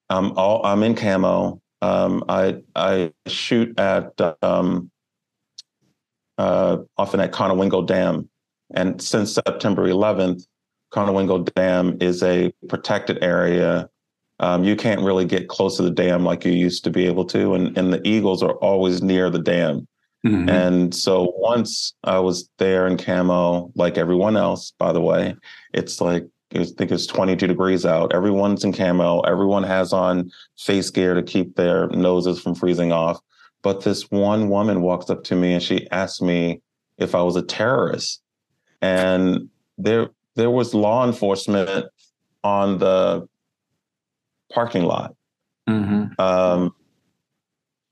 I'm 0.10 0.32
all 0.38 0.66
I'm 0.66 0.84
in 0.84 0.96
camo. 0.96 1.62
Um, 1.82 2.24
I 2.30 2.62
I 2.76 3.12
shoot 3.28 3.78
at 3.80 4.14
um, 4.42 4.90
uh, 6.38 6.78
often 6.98 7.20
at 7.20 7.32
Conowingo 7.32 7.86
Dam, 7.86 8.30
and 8.74 9.02
since 9.02 9.34
September 9.34 9.88
11th, 9.88 10.48
Conowingo 10.92 11.54
Dam 11.54 11.98
is 12.00 12.24
a 12.24 12.52
protected 12.68 13.24
area 13.24 13.90
um, 14.40 14.64
you 14.64 14.76
can't 14.76 15.02
really 15.02 15.26
get 15.26 15.48
close 15.48 15.78
to 15.78 15.84
the 15.84 15.92
dam 15.92 16.24
like 16.24 16.46
you 16.46 16.52
used 16.52 16.84
to 16.84 16.90
be 16.90 17.06
able 17.06 17.26
to, 17.26 17.54
and 17.54 17.78
and 17.78 17.94
the 17.94 18.06
eagles 18.08 18.44
are 18.44 18.56
always 18.56 19.02
near 19.02 19.30
the 19.30 19.40
dam. 19.40 19.88
Mm-hmm. 20.26 20.50
And 20.50 20.96
so 20.96 21.34
once 21.38 21.94
I 22.04 22.20
was 22.20 22.50
there 22.58 22.88
in 22.88 22.98
camo, 22.98 23.72
like 23.76 23.98
everyone 23.98 24.36
else, 24.36 24.74
by 24.80 24.92
the 24.92 25.02
way, 25.02 25.36
it's 25.74 26.02
like 26.02 26.26
I 26.54 26.64
think 26.64 26.92
it's 26.92 27.06
22 27.06 27.48
degrees 27.48 27.86
out. 27.86 28.14
Everyone's 28.14 28.64
in 28.64 28.74
camo. 28.74 29.20
Everyone 29.22 29.64
has 29.64 29.94
on 29.94 30.32
face 30.58 30.90
gear 30.90 31.14
to 31.14 31.22
keep 31.22 31.56
their 31.56 31.88
noses 31.90 32.42
from 32.42 32.56
freezing 32.56 32.92
off. 32.92 33.20
But 33.62 33.84
this 33.84 34.10
one 34.10 34.50
woman 34.50 34.82
walks 34.82 35.10
up 35.10 35.24
to 35.26 35.36
me 35.36 35.54
and 35.54 35.62
she 35.62 35.90
asks 35.92 36.22
me, 36.22 36.62
if 36.98 37.16
I 37.16 37.22
was 37.22 37.36
a 37.36 37.42
terrorist. 37.42 38.22
And 38.82 39.50
there 39.78 40.10
there 40.36 40.50
was 40.50 40.74
law 40.74 41.06
enforcement 41.06 41.88
on 42.44 42.78
the 42.78 43.28
parking 44.52 44.84
lot. 44.84 45.16
Mm-hmm. 45.70 46.20
Um, 46.20 46.72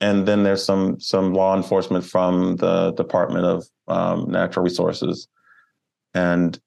and 0.00 0.26
then 0.26 0.42
there's 0.42 0.64
some 0.64 1.00
some 1.00 1.34
law 1.34 1.56
enforcement 1.56 2.04
from 2.04 2.56
the 2.56 2.92
Department 2.92 3.46
of 3.46 3.64
um, 3.88 4.30
Natural 4.30 4.64
Resources. 4.64 5.28
And 6.14 6.58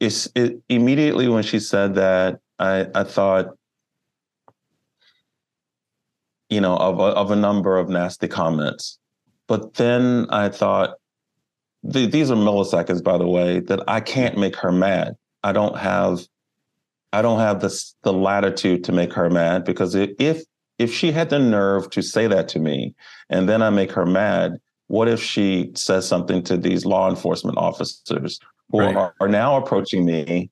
it's 0.00 0.28
it, 0.34 0.60
immediately 0.68 1.28
when 1.28 1.42
she 1.42 1.58
said 1.58 1.94
that, 1.96 2.38
I, 2.58 2.86
I 2.94 3.04
thought, 3.04 3.56
you 6.48 6.60
know, 6.60 6.76
of 6.76 6.98
a, 7.00 7.02
of 7.02 7.30
a 7.30 7.36
number 7.36 7.76
of 7.76 7.88
nasty 7.88 8.28
comments. 8.28 8.98
But 9.48 9.74
then 9.74 10.26
I 10.30 10.48
thought, 10.48 10.94
th- 11.92 12.10
these 12.10 12.30
are 12.30 12.36
milliseconds, 12.36 13.02
by 13.02 13.18
the 13.18 13.26
way, 13.26 13.60
that 13.60 13.80
I 13.88 14.00
can't 14.00 14.38
make 14.38 14.56
her 14.56 14.72
mad. 14.72 15.16
I 15.42 15.52
don't 15.52 15.76
have, 15.76 16.20
I 17.12 17.22
don't 17.22 17.38
have 17.38 17.60
the 17.60 17.92
the 18.02 18.12
latitude 18.12 18.84
to 18.84 18.92
make 18.92 19.12
her 19.14 19.30
mad 19.30 19.64
because 19.64 19.94
if 19.94 20.42
if 20.78 20.92
she 20.92 21.12
had 21.12 21.30
the 21.30 21.38
nerve 21.38 21.90
to 21.90 22.02
say 22.02 22.26
that 22.26 22.48
to 22.48 22.58
me, 22.58 22.94
and 23.30 23.48
then 23.48 23.62
I 23.62 23.70
make 23.70 23.92
her 23.92 24.06
mad, 24.06 24.58
what 24.88 25.08
if 25.08 25.22
she 25.22 25.70
says 25.74 26.06
something 26.06 26.42
to 26.44 26.56
these 26.56 26.84
law 26.84 27.08
enforcement 27.08 27.58
officers 27.58 28.38
who 28.70 28.80
right. 28.80 28.96
are, 28.96 29.14
are, 29.20 29.28
now 29.28 29.56
approaching 29.56 30.04
me 30.04 30.50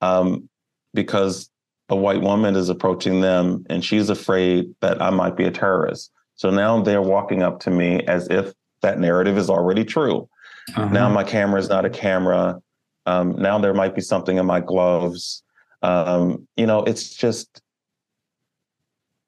um, 0.00 0.48
because 0.92 1.50
a 1.88 1.96
white 1.96 2.22
woman 2.22 2.56
is 2.56 2.68
approaching 2.68 3.20
them 3.20 3.64
and 3.68 3.84
she's 3.84 4.08
afraid 4.08 4.74
that 4.80 5.00
I 5.02 5.10
might 5.10 5.36
be 5.36 5.44
a 5.44 5.50
terrorist. 5.50 6.10
So 6.36 6.50
now 6.50 6.80
they're 6.80 7.02
walking 7.02 7.42
up 7.42 7.60
to 7.60 7.70
me 7.70 8.00
as 8.06 8.28
if 8.28 8.52
that 8.82 8.98
narrative 8.98 9.38
is 9.38 9.50
already 9.50 9.84
true. 9.84 10.28
Uh-huh. 10.70 10.88
Now 10.88 11.08
my 11.08 11.24
camera 11.24 11.60
is 11.60 11.68
not 11.68 11.84
a 11.84 11.90
camera. 11.90 12.60
Um, 13.06 13.36
now 13.36 13.58
there 13.58 13.74
might 13.74 13.94
be 13.94 14.00
something 14.00 14.38
in 14.38 14.46
my 14.46 14.60
gloves. 14.60 15.43
Um, 15.84 16.48
you 16.56 16.66
know, 16.66 16.82
it's 16.84 17.14
just, 17.14 17.60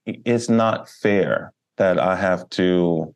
it's 0.06 0.48
not 0.48 0.88
fair 0.88 1.52
that 1.76 1.98
I 1.98 2.16
have 2.16 2.48
to 2.50 3.14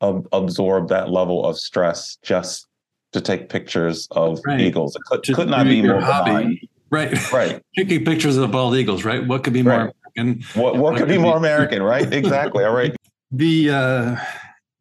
ab- 0.00 0.26
absorb 0.32 0.88
that 0.88 1.10
level 1.10 1.44
of 1.44 1.58
stress 1.58 2.16
just 2.22 2.66
to 3.12 3.20
take 3.20 3.50
pictures 3.50 4.08
of 4.12 4.40
right. 4.46 4.58
eagles. 4.58 4.96
It 4.96 5.02
could, 5.04 5.34
could 5.34 5.48
not 5.48 5.64
be 5.66 5.82
more 5.82 6.00
hobby. 6.00 6.66
Right. 6.88 7.32
Right. 7.32 7.62
Taking 7.76 8.06
pictures 8.06 8.38
of 8.38 8.50
bald 8.50 8.74
eagles, 8.74 9.04
right? 9.04 9.26
What 9.26 9.44
could 9.44 9.52
be 9.52 9.62
more 9.62 9.72
right. 9.72 9.94
American? 10.16 10.44
What, 10.54 10.76
what, 10.76 10.82
what 10.82 10.96
could 10.96 11.08
be 11.08 11.18
more 11.18 11.36
American, 11.36 11.82
right? 11.82 12.10
Exactly. 12.10 12.64
All 12.64 12.74
right. 12.74 12.96
The, 13.32 13.70
uh, 13.70 14.16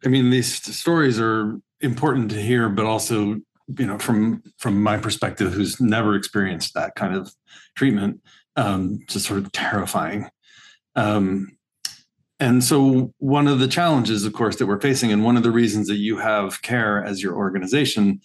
I 0.05 0.09
mean, 0.09 0.29
these 0.29 0.61
stories 0.77 1.19
are 1.19 1.59
important 1.81 2.29
to 2.31 2.39
hear, 2.39 2.69
but 2.69 2.85
also, 2.85 3.41
you 3.67 3.85
know, 3.85 3.97
from 3.97 4.43
from 4.57 4.81
my 4.81 4.97
perspective, 4.97 5.53
who's 5.53 5.79
never 5.79 6.15
experienced 6.15 6.73
that 6.73 6.95
kind 6.95 7.15
of 7.15 7.33
treatment, 7.75 8.21
um, 8.55 8.99
just 9.07 9.25
sort 9.25 9.39
of 9.39 9.51
terrifying. 9.51 10.29
Um, 10.95 11.57
and 12.39 12.63
so, 12.63 13.13
one 13.19 13.47
of 13.47 13.59
the 13.59 13.67
challenges, 13.67 14.25
of 14.25 14.33
course, 14.33 14.57
that 14.57 14.65
we're 14.65 14.81
facing, 14.81 15.11
and 15.11 15.23
one 15.23 15.37
of 15.37 15.43
the 15.43 15.51
reasons 15.51 15.87
that 15.87 15.97
you 15.97 16.17
have 16.17 16.61
CARE 16.61 17.03
as 17.03 17.23
your 17.23 17.35
organization, 17.35 18.19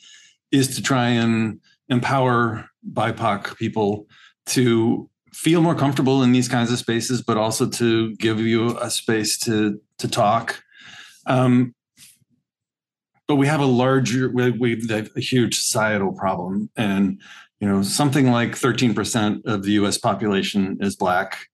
is 0.51 0.75
to 0.77 0.83
try 0.83 1.09
and 1.09 1.61
empower 1.89 2.69
BIPOC 2.93 3.57
people 3.57 4.07
to 4.47 5.09
feel 5.33 5.63
more 5.63 5.75
comfortable 5.75 6.23
in 6.23 6.33
these 6.33 6.49
kinds 6.49 6.73
of 6.73 6.79
spaces, 6.79 7.23
but 7.23 7.37
also 7.37 7.69
to 7.69 8.15
give 8.17 8.41
you 8.41 8.77
a 8.79 8.91
space 8.91 9.39
to 9.39 9.81
to 9.99 10.09
talk. 10.09 10.63
Um, 11.27 11.75
but 13.29 13.37
we 13.37 13.47
have 13.47 13.61
a 13.61 13.67
larger, 13.67 14.31
we, 14.31 14.51
we 14.51 14.71
have 14.89 15.11
a 15.15 15.21
huge 15.21 15.61
societal 15.61 16.13
problem, 16.13 16.71
and 16.77 17.21
you 17.61 17.69
know 17.69 17.83
something 17.83 18.31
like 18.31 18.53
13% 18.53 19.45
of 19.45 19.63
the 19.63 19.73
U.S. 19.73 19.99
population 19.99 20.79
is 20.81 20.97
Black, 20.97 21.49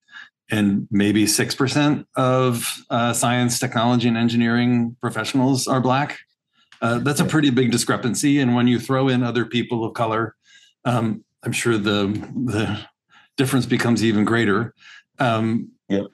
and 0.50 0.86
maybe 0.90 1.24
6% 1.24 2.06
of 2.14 2.84
uh, 2.90 3.12
science, 3.12 3.58
technology, 3.58 4.06
and 4.06 4.16
engineering 4.16 4.96
professionals 5.00 5.66
are 5.66 5.80
Black. 5.80 6.18
Uh, 6.80 6.98
that's 6.98 7.20
a 7.20 7.24
pretty 7.24 7.50
big 7.50 7.72
discrepancy, 7.72 8.38
and 8.38 8.54
when 8.54 8.68
you 8.68 8.78
throw 8.78 9.08
in 9.08 9.24
other 9.24 9.44
people 9.44 9.84
of 9.84 9.94
color, 9.94 10.36
um, 10.84 11.24
I'm 11.42 11.52
sure 11.52 11.76
the 11.76 12.06
the 12.46 12.78
difference 13.36 13.66
becomes 13.66 14.04
even 14.04 14.24
greater. 14.24 14.74
Um, 15.18 15.70
yep. 15.88 16.06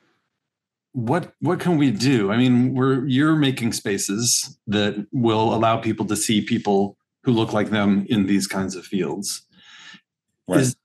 What 0.93 1.33
what 1.41 1.61
can 1.61 1.77
we 1.77 1.91
do? 1.91 2.33
I 2.33 2.37
mean, 2.37 2.75
we're 2.75 3.07
you're 3.07 3.37
making 3.37 3.73
spaces 3.73 4.59
that 4.67 5.07
will 5.13 5.55
allow 5.55 5.77
people 5.77 6.07
to 6.07 6.17
see 6.17 6.41
people 6.41 6.97
who 7.23 7.33
look 7.33 7.53
like 7.53 7.71
them 7.71 8.07
in 8.09 8.27
these 8.27 8.47
kinds 8.47 8.75
of 8.75 8.85
fields. 8.85 9.47
Right. 10.49 10.61
Is 10.61 10.77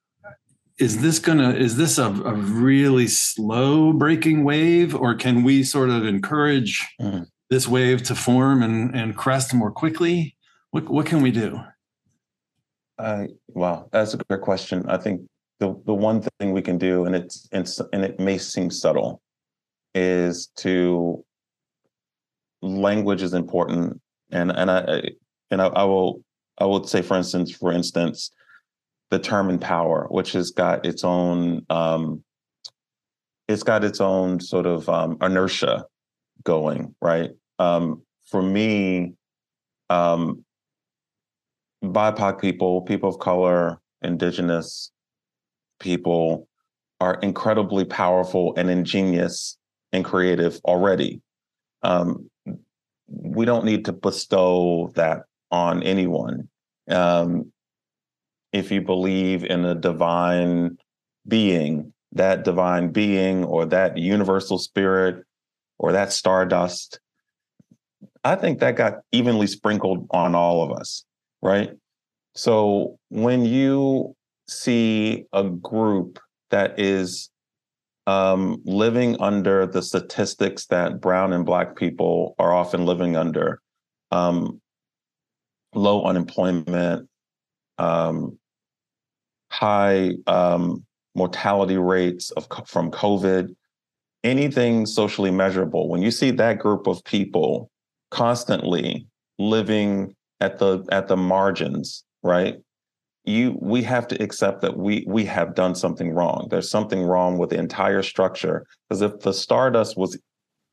is 0.78 1.02
this 1.02 1.20
gonna 1.20 1.52
is 1.52 1.78
this 1.78 1.98
a, 1.98 2.06
a 2.06 2.34
really 2.34 3.08
slow 3.08 3.94
breaking 3.94 4.44
wave, 4.44 4.96
or 4.96 5.16
can 5.16 5.44
we 5.44 5.64
sort 5.64 5.90
of 5.90 6.06
encourage 6.06 6.86
mm. 7.02 7.26
this 7.50 7.68
wave 7.68 8.04
to 8.04 8.16
form 8.16 8.62
and, 8.62 8.96
and 8.96 9.16
crest 9.16 9.54
more 9.54 9.72
quickly? 9.72 10.36
What 10.72 10.90
what 10.90 11.06
can 11.06 11.22
we 11.22 11.32
do? 11.32 11.62
Uh, 12.98 13.26
wow, 13.48 13.88
that's 13.92 14.14
a 14.14 14.18
great 14.18 14.42
question. 14.42 14.86
I 14.88 14.98
think 14.98 15.22
the 15.60 15.80
the 15.86 15.94
one 15.94 16.22
thing 16.22 16.52
we 16.52 16.62
can 16.62 16.78
do, 16.78 17.06
and 17.06 17.16
it's, 17.16 17.48
it's 17.52 17.80
and 17.94 18.04
it 18.04 18.20
may 18.20 18.38
seem 18.38 18.70
subtle, 18.70 19.22
is 19.96 20.48
to 20.58 21.26
language 22.62 23.24
is 23.24 23.34
important, 23.34 24.00
and 24.32 24.52
and 24.52 24.70
I 24.70 25.02
and 25.50 25.62
I, 25.62 25.68
I 25.68 25.84
will 25.86 26.22
I 26.58 26.66
would 26.66 26.88
say, 26.88 27.02
for 27.02 27.18
instance, 27.18 27.52
for 27.52 27.72
instance, 27.72 28.32
the 29.10 29.20
term 29.20 29.50
in 29.50 29.58
power, 29.58 30.08
which 30.10 30.34
has 30.34 30.52
got 30.52 30.86
its 30.86 31.04
own 31.04 31.66
um, 31.70 32.24
it's 33.48 33.64
got 33.64 33.84
its 33.84 34.02
own 34.02 34.40
sort 34.40 34.66
of 34.66 34.88
um, 34.90 35.18
inertia 35.22 35.86
going, 36.44 36.96
right? 37.02 37.32
Um, 37.60 38.02
for 38.30 38.42
me, 38.42 39.14
um, 39.90 40.44
BIPOC 41.84 42.42
people, 42.42 42.82
people 42.82 43.10
of 43.10 43.20
color, 43.20 43.80
indigenous 44.02 44.92
people 45.80 46.48
are 47.00 47.16
incredibly 47.22 47.86
powerful 47.86 48.54
and 48.58 48.70
ingenious 48.70 49.58
and 49.96 50.06
creative 50.06 50.60
already. 50.66 51.22
Um, 51.84 52.30
we 53.08 53.46
don't 53.46 53.66
need 53.66 53.86
to 53.86 53.94
bestow 53.94 54.92
that 54.96 55.24
on 55.52 55.84
anyone. 55.84 56.50
Um, 56.90 57.52
if 58.52 58.72
you 58.72 58.82
believe 58.82 59.44
in 59.44 59.66
a 59.66 59.76
divine 59.76 60.78
being, 61.28 61.94
that 62.14 62.44
divine 62.44 62.92
being 62.92 63.44
or 63.44 63.66
that 63.66 63.98
universal 63.98 64.58
spirit 64.58 65.24
or 65.78 65.92
that 65.92 66.14
stardust, 66.14 67.00
I 68.24 68.36
think 68.36 68.60
that 68.60 68.76
got 68.76 69.00
evenly 69.12 69.48
sprinkled 69.48 70.08
on 70.12 70.36
all 70.36 70.64
of 70.64 70.72
us 70.72 71.06
right? 71.46 71.70
So 72.34 72.98
when 73.10 73.46
you 73.46 74.16
see 74.48 75.26
a 75.32 75.44
group 75.44 76.20
that 76.50 76.80
is 76.80 77.30
um, 78.08 78.62
living 78.66 79.20
under 79.20 79.66
the 79.66 79.82
statistics 79.82 80.68
that 80.68 81.02
brown 81.02 81.34
and 81.34 81.46
black 81.46 81.76
people 81.76 82.36
are 82.38 82.54
often 82.54 82.86
living 82.86 83.16
under, 83.16 83.62
um, 84.12 84.62
low 85.74 86.06
unemployment, 86.06 87.10
um, 87.78 88.38
high 89.52 90.12
um, 90.28 90.86
mortality 91.16 91.78
rates 91.78 92.32
of 92.32 92.48
from 92.68 92.92
COVID, 92.92 93.56
anything 94.24 94.86
socially 94.86 95.32
measurable. 95.32 95.90
When 95.90 96.02
you 96.02 96.12
see 96.12 96.32
that 96.32 96.60
group 96.60 96.88
of 96.88 97.04
people 97.04 97.72
constantly 98.12 99.08
living 99.40 100.16
at 100.40 100.60
the 100.60 100.86
at 100.92 101.08
the 101.08 101.18
margins, 101.18 102.04
right? 102.24 102.58
You 103.26 103.58
we 103.60 103.82
have 103.84 104.08
to 104.10 104.22
accept 104.22 104.62
that 104.62 104.78
we 104.78 105.04
we 105.08 105.26
have 105.26 105.56
done 105.56 105.76
something 105.76 106.12
wrong. 106.12 106.48
There's 106.50 106.70
something 106.70 107.04
wrong 107.04 107.38
with 107.38 107.50
the 107.50 107.58
entire 107.58 108.04
structure. 108.04 108.66
Because 108.88 109.02
if 109.02 109.20
the 109.22 109.34
stardust 109.34 109.98
was, 109.98 110.18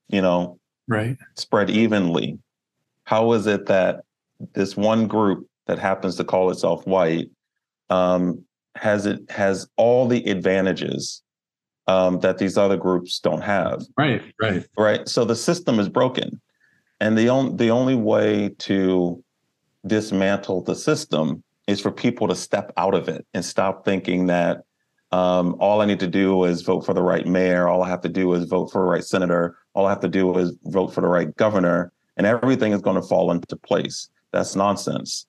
you 0.09 0.21
know, 0.21 0.59
right, 0.89 1.17
spread 1.35 1.71
evenly, 1.71 2.39
how 3.05 3.33
is 3.33 3.47
it 3.47 3.67
that 3.67 4.01
this 4.55 4.77
one 4.77 5.07
group 5.07 5.47
that 5.67 5.79
happens 5.79 6.17
to 6.17 6.25
call 6.25 6.51
itself 6.51 6.87
white 6.87 7.31
um, 7.91 8.45
has 8.77 9.07
it 9.07 9.31
has 9.31 9.69
all 9.77 10.07
the 10.07 10.25
advantages 10.25 11.23
um, 11.87 12.21
that 12.21 12.39
these 12.39 12.57
other 12.57 12.77
groups 12.77 13.19
don't 13.21 13.43
have. 13.43 13.83
Right, 13.97 14.23
right, 14.41 14.67
right. 14.77 15.09
So 15.09 15.25
the 15.25 15.37
system 15.37 15.79
is 15.79 15.89
broken, 15.89 16.41
and 17.01 17.17
the 17.17 17.29
only 17.29 17.57
the 17.57 17.71
only 17.71 17.95
way 17.95 18.51
to 18.61 19.23
dismantle 19.87 20.63
the 20.63 20.75
system 20.75 21.43
is 21.73 21.81
for 21.81 21.91
people 21.91 22.29
to 22.29 22.37
step 22.37 22.73
out 22.77 22.95
of 22.95 23.09
it 23.09 23.27
and 23.35 23.45
stop 23.45 23.85
thinking 23.85 24.27
that 24.27 24.63
um, 25.11 25.57
all 25.59 25.81
I 25.81 25.87
need 25.87 26.01
to 26.01 26.07
do 26.07 26.45
is 26.45 26.63
vote 26.63 26.87
for 26.87 26.95
the 26.95 27.03
right 27.03 27.27
mayor. 27.27 27.69
All 27.69 27.83
I 27.83 27.89
have 27.89 28.01
to 28.03 28.09
do 28.09 28.33
is 28.35 28.45
vote 28.45 28.67
for 28.71 28.83
the 28.83 28.91
right 28.91 29.05
senator. 29.05 29.57
All 29.75 29.87
I 29.87 29.91
have 29.91 30.01
to 30.01 30.09
do 30.09 30.37
is 30.39 30.57
vote 30.65 30.95
for 30.95 31.01
the 31.01 31.09
right 31.09 31.35
governor. 31.37 31.93
and 32.17 32.27
everything 32.27 32.73
is 32.73 32.83
going 32.83 32.97
to 32.97 33.03
fall 33.03 33.31
into 33.31 33.57
place. 33.57 34.09
That's 34.33 34.55
nonsense 34.55 35.27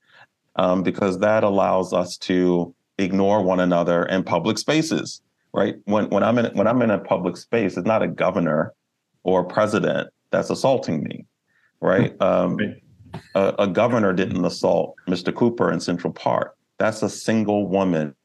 um, 0.56 0.84
because 0.84 1.20
that 1.20 1.44
allows 1.44 1.94
us 1.94 2.18
to 2.18 2.74
ignore 2.98 3.42
one 3.42 3.60
another 3.60 4.04
in 4.06 4.24
public 4.24 4.58
spaces. 4.58 5.22
Right 5.54 5.76
when 5.86 6.10
when 6.10 6.24
I'm 6.24 6.40
in 6.40 6.56
when 6.58 6.66
I'm 6.66 6.82
in 6.82 6.90
a 6.90 6.98
public 6.98 7.38
space, 7.38 7.78
it's 7.78 7.86
not 7.86 8.02
a 8.02 8.08
governor 8.08 8.74
or 9.24 9.42
a 9.42 9.46
president 9.46 10.10
that's 10.32 10.50
assaulting 10.50 11.04
me. 11.04 11.26
Right. 11.80 12.20
Um, 12.22 12.58
a, 13.36 13.54
a 13.60 13.68
governor 13.68 14.14
didn't 14.14 14.46
assault 14.46 14.96
Mr. 15.08 15.34
Cooper 15.34 15.72
in 15.72 15.80
Central 15.80 16.14
Park. 16.14 16.56
That's 16.78 17.04
a 17.04 17.10
single 17.10 17.68
woman 17.68 18.16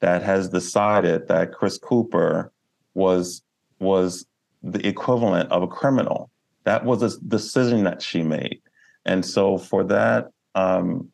that 0.00 0.22
has 0.22 0.48
decided 0.48 1.28
that 1.28 1.52
Chris 1.52 1.78
Cooper 1.78 2.52
was 2.94 3.42
was 3.78 4.26
the 4.62 4.86
equivalent 4.86 5.50
of 5.50 5.62
a 5.62 5.68
criminal. 5.68 6.30
That 6.64 6.84
was 6.84 7.02
a 7.02 7.20
decision 7.20 7.84
that 7.84 8.02
she 8.02 8.22
made. 8.22 8.60
And 9.04 9.24
so 9.24 9.58
for 9.58 9.84
that 9.84 10.30
um, 10.54 11.10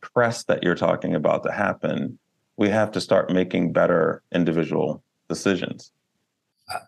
press 0.00 0.44
that 0.44 0.62
you're 0.62 0.74
talking 0.74 1.14
about 1.14 1.42
to 1.44 1.52
happen, 1.52 2.18
we 2.56 2.68
have 2.68 2.90
to 2.92 3.00
start 3.00 3.30
making 3.30 3.72
better 3.72 4.22
individual 4.32 5.02
decisions. 5.28 5.92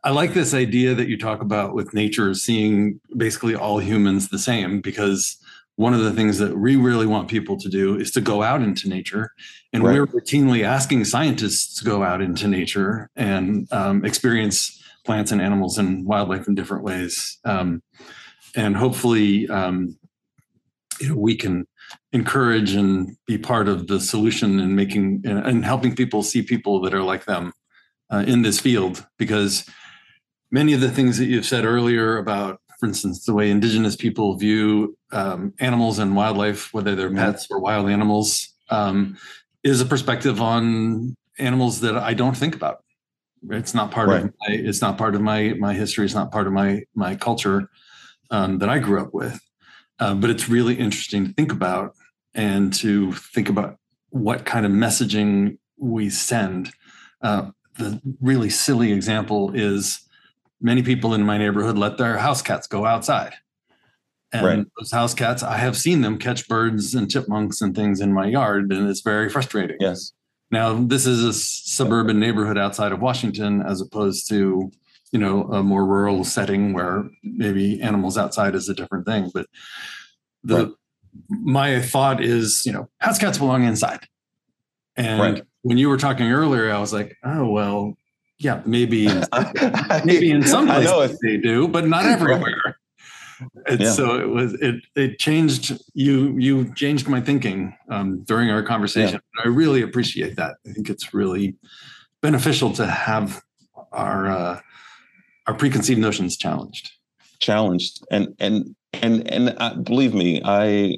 I 0.05 0.11
like 0.11 0.35
this 0.35 0.55
idea 0.55 0.95
that 0.95 1.09
you 1.09 1.19
talk 1.19 1.41
about 1.41 1.75
with 1.75 1.95
nature 1.95 2.35
seeing 2.35 3.01
basically 3.17 3.55
all 3.55 3.79
humans 3.79 4.29
the 4.29 4.39
same 4.39 4.81
because 4.81 5.37
one 5.77 5.95
of 5.95 6.01
the 6.01 6.13
things 6.13 6.39
that 6.39 6.57
we 6.57 6.77
really 6.77 7.07
want 7.07 7.29
people 7.29 7.57
to 7.59 7.69
do 7.69 7.97
is 7.97 8.11
to 8.13 8.21
go 8.21 8.43
out 8.43 8.63
into 8.63 8.89
nature. 8.89 9.33
And 9.73 9.83
right. 9.83 9.95
we're 9.95 10.07
routinely 10.07 10.65
asking 10.65 11.05
scientists 11.07 11.79
to 11.79 11.85
go 11.85 12.03
out 12.03 12.21
into 12.21 12.47
nature 12.47 13.11
and 13.17 13.67
um, 13.73 14.05
experience 14.05 14.81
plants 15.05 15.33
and 15.33 15.41
animals 15.41 15.79
and 15.79 16.07
wildlife 16.07 16.47
in 16.47 16.55
different 16.55 16.85
ways. 16.85 17.39
Um, 17.45 17.83
and 18.55 18.77
hopefully, 18.77 19.49
um, 19.49 19.99
you 21.01 21.09
know, 21.09 21.17
we 21.17 21.35
can 21.35 21.67
encourage 22.13 22.75
and 22.75 23.17
be 23.27 23.39
part 23.39 23.67
of 23.67 23.87
the 23.89 23.99
solution 23.99 24.61
and 24.61 24.77
making 24.77 25.23
and 25.25 25.65
helping 25.65 25.97
people 25.97 26.23
see 26.23 26.43
people 26.43 26.81
that 26.83 26.95
are 26.95 27.03
like 27.03 27.25
them 27.25 27.53
uh, 28.13 28.25
in 28.27 28.43
this 28.43 28.61
field 28.61 29.07
because 29.19 29.69
many 30.51 30.73
of 30.73 30.81
the 30.81 30.91
things 30.91 31.19
that 31.19 31.27
you've 31.27 31.47
said 31.47 31.65
earlier 31.65 32.19
about 32.19 32.61
for 32.79 32.87
instance 32.87 33.25
the 33.25 33.35
way 33.35 33.51
indigenous 33.51 33.97
people 33.97 34.37
view 34.37 34.97
um, 35.13 35.53
animals 35.59 35.99
and 35.99 36.15
wildlife 36.15 36.73
whether 36.75 36.95
they're 36.95 37.13
pets 37.13 37.49
or 37.51 37.59
wild 37.59 37.89
animals 37.89 38.55
um, 38.71 39.17
is 39.65 39.81
a 39.81 39.87
perspective 39.87 40.41
on 40.41 41.17
animals 41.39 41.81
that 41.81 41.97
i 41.97 42.13
don't 42.13 42.37
think 42.37 42.55
about 42.55 42.85
it's 43.51 43.75
not 43.75 43.91
part 43.91 44.09
right. 44.09 44.25
of 44.25 44.35
my 44.41 44.55
it's 44.55 44.81
not 44.81 44.99
part 44.99 45.15
of 45.15 45.21
my 45.21 45.55
my 45.55 45.75
history 45.75 46.05
it's 46.05 46.15
not 46.15 46.31
part 46.31 46.47
of 46.47 46.53
my 46.53 46.83
my 46.95 47.17
culture 47.17 47.69
um, 48.31 48.59
that 48.59 48.69
i 48.69 48.79
grew 48.79 49.01
up 49.01 49.13
with 49.15 49.41
uh, 49.99 50.15
but 50.15 50.31
it's 50.31 50.49
really 50.49 50.75
interesting 50.75 51.27
to 51.27 51.33
think 51.33 51.53
about 51.53 51.95
and 52.35 52.73
to 52.73 53.13
think 53.13 53.49
about 53.49 53.79
what 54.11 54.45
kind 54.45 54.67
of 54.67 54.73
messaging 54.73 55.59
we 55.79 56.11
send. 56.11 56.71
Uh, 57.23 57.51
the 57.79 58.01
really 58.21 58.51
silly 58.51 58.93
example 58.93 59.53
is 59.55 60.01
many 60.61 60.83
people 60.83 61.15
in 61.15 61.25
my 61.25 61.39
neighborhood 61.39 61.79
let 61.79 61.99
their 61.99 62.19
house 62.19 62.43
cats 62.43 62.67
go 62.67 62.85
outside. 62.85 63.35
And 64.33 64.47
right. 64.47 64.67
those 64.79 64.91
house 64.91 65.13
cats, 65.13 65.43
I 65.43 65.59
have 65.59 65.77
seen 65.77 66.01
them 66.01 66.19
catch 66.19 66.49
birds 66.49 66.95
and 66.95 67.11
chipmunks 67.11 67.61
and 67.61 67.75
things 67.75 68.01
in 68.01 68.15
my 68.15 68.27
yard, 68.27 68.73
and 68.73 68.89
it's 68.89 69.03
very 69.03 69.29
frustrating. 69.29 69.77
Yes. 69.79 70.13
Now, 70.51 70.75
this 70.75 71.07
is 71.07 71.23
a 71.23 71.33
suburban 71.35 72.19
neighborhood 72.19 72.57
outside 72.57 72.93
of 72.93 73.01
Washington, 73.01 73.63
as 73.63 73.83
opposed 73.83 74.29
to 74.31 74.71
you 75.13 75.19
know 75.19 75.43
a 75.45 75.63
more 75.63 75.85
rural 75.85 76.25
setting 76.25 76.73
where 76.73 77.09
maybe 77.23 77.81
animals 77.81 78.19
outside 78.19 78.55
is 78.55 78.69
a 78.69 78.75
different 78.75 79.07
thing 79.07 79.31
but 79.33 79.47
the 80.43 80.67
right. 80.67 80.75
my 81.29 81.81
thought 81.81 82.23
is 82.23 82.65
you 82.67 82.73
know 82.73 82.89
house 82.99 83.19
cats 83.19 83.39
belong 83.39 83.65
inside 83.65 84.09
and 84.97 85.21
right. 85.21 85.43
When 85.63 85.79
you 85.79 85.89
were 85.89 85.97
talking 85.97 86.31
earlier 86.31 86.71
i 86.71 86.79
was 86.79 86.93
like 86.93 87.17
oh 87.25 87.47
well 87.47 87.97
yeah 88.39 88.61
maybe 88.67 89.09
maybe 90.05 90.31
in 90.31 90.43
some 90.43 90.67
places 90.67 91.19
they 91.21 91.37
do 91.37 91.69
but 91.69 91.87
not 91.87 92.05
everywhere. 92.05 92.77
And 93.67 93.81
yeah. 93.81 93.91
so 93.91 94.21
it 94.21 94.29
was 94.29 94.55
it 94.55 94.77
it 94.95 95.19
changed 95.19 95.73
you 95.95 96.37
you 96.39 96.73
changed 96.75 97.09
my 97.09 97.21
thinking 97.21 97.77
um, 97.89 98.23
during 98.23 98.51
our 98.51 98.63
conversation. 98.63 99.21
Yeah. 99.37 99.45
i 99.45 99.49
really 99.49 99.83
appreciate 99.83 100.37
that. 100.37 100.57
I 100.67 100.73
think 100.73 100.89
it's 100.89 101.13
really 101.13 101.57
beneficial 102.21 102.73
to 102.75 102.87
have 102.87 103.43
our 103.91 104.31
uh, 104.31 104.61
our 105.47 105.55
preconceived 105.55 106.01
notions 106.01 106.37
challenged. 106.37 106.93
Challenged. 107.41 108.05
And 108.11 108.35
and 108.39 108.77
and 108.93 109.29
and 109.31 109.55
uh, 109.59 109.75
believe 109.75 110.15
me 110.15 110.41
i 110.45 110.97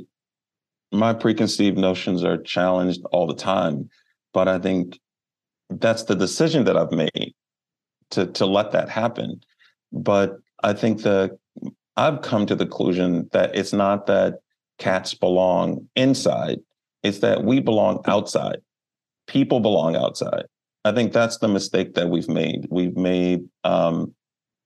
my 0.92 1.12
preconceived 1.12 1.78
notions 1.78 2.22
are 2.22 2.36
challenged 2.36 3.00
all 3.10 3.26
the 3.26 3.34
time 3.34 3.88
but 4.34 4.48
i 4.48 4.58
think 4.58 5.00
that's 5.70 6.04
the 6.04 6.14
decision 6.14 6.64
that 6.64 6.76
i've 6.76 6.92
made 6.92 7.32
to 8.10 8.26
to 8.26 8.44
let 8.44 8.72
that 8.72 8.88
happen 8.88 9.40
but 9.92 10.36
i 10.62 10.72
think 10.72 11.02
the 11.02 11.36
i've 11.96 12.20
come 12.20 12.44
to 12.44 12.54
the 12.54 12.66
conclusion 12.66 13.28
that 13.32 13.54
it's 13.56 13.72
not 13.72 14.06
that 14.06 14.40
cats 14.78 15.14
belong 15.14 15.88
inside 15.96 16.58
it's 17.02 17.20
that 17.20 17.44
we 17.44 17.60
belong 17.60 18.02
outside 18.06 18.58
people 19.26 19.60
belong 19.60 19.96
outside 19.96 20.44
i 20.84 20.92
think 20.92 21.12
that's 21.12 21.38
the 21.38 21.48
mistake 21.48 21.94
that 21.94 22.10
we've 22.10 22.28
made 22.28 22.66
we've 22.70 22.96
made 22.96 23.48
um, 23.64 24.12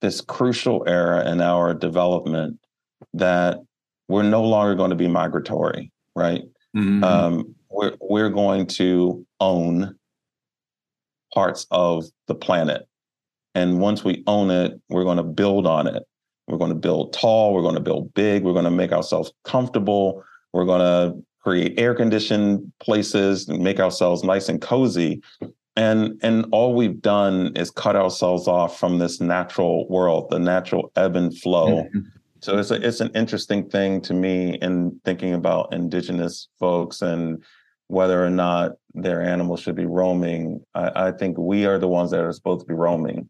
this 0.01 0.21
crucial 0.21 0.83
era 0.87 1.29
in 1.29 1.41
our 1.41 1.73
development 1.73 2.59
that 3.13 3.59
we're 4.09 4.23
no 4.23 4.43
longer 4.43 4.75
going 4.75 4.89
to 4.89 4.95
be 4.95 5.07
migratory, 5.07 5.91
right? 6.15 6.43
Mm-hmm. 6.75 7.03
Um, 7.03 7.55
we're 7.69 7.95
we're 8.01 8.29
going 8.29 8.67
to 8.67 9.25
own 9.39 9.95
parts 11.33 11.67
of 11.71 12.05
the 12.27 12.35
planet, 12.35 12.87
and 13.55 13.79
once 13.79 14.03
we 14.03 14.23
own 14.27 14.49
it, 14.51 14.79
we're 14.89 15.03
going 15.03 15.17
to 15.17 15.23
build 15.23 15.67
on 15.67 15.87
it. 15.87 16.03
We're 16.47 16.57
going 16.57 16.71
to 16.71 16.75
build 16.75 17.13
tall. 17.13 17.53
We're 17.53 17.61
going 17.61 17.75
to 17.75 17.81
build 17.81 18.13
big. 18.13 18.43
We're 18.43 18.53
going 18.53 18.65
to 18.65 18.71
make 18.71 18.91
ourselves 18.91 19.31
comfortable. 19.43 20.23
We're 20.51 20.65
going 20.65 20.81
to 20.81 21.23
create 21.41 21.79
air 21.79 21.93
conditioned 21.93 22.71
places 22.79 23.47
and 23.47 23.63
make 23.63 23.79
ourselves 23.79 24.23
nice 24.23 24.49
and 24.49 24.61
cozy 24.61 25.21
and 25.79 26.19
and 26.21 26.45
all 26.51 26.75
we've 26.75 27.01
done 27.01 27.53
is 27.55 27.71
cut 27.71 27.95
ourselves 27.95 28.47
off 28.47 28.77
from 28.77 28.99
this 28.99 29.21
natural 29.21 29.87
world 29.87 30.29
the 30.29 30.39
natural 30.39 30.91
ebb 30.95 31.15
and 31.15 31.37
flow 31.39 31.83
mm-hmm. 31.83 31.99
so 32.39 32.57
it's 32.57 32.71
a, 32.71 32.85
it's 32.85 32.99
an 32.99 33.11
interesting 33.15 33.69
thing 33.69 34.01
to 34.01 34.13
me 34.13 34.57
in 34.61 34.99
thinking 35.05 35.33
about 35.33 35.73
indigenous 35.73 36.49
folks 36.59 37.01
and 37.01 37.41
whether 37.89 38.23
or 38.23 38.29
not 38.29 38.73
their 38.93 39.21
animals 39.21 39.59
should 39.59 39.75
be 39.75 39.85
roaming 39.85 40.65
i, 40.73 41.07
I 41.07 41.11
think 41.11 41.37
we 41.37 41.65
are 41.65 41.77
the 41.77 41.87
ones 41.87 42.11
that 42.11 42.21
are 42.21 42.31
supposed 42.31 42.61
to 42.61 42.67
be 42.67 42.73
roaming 42.73 43.29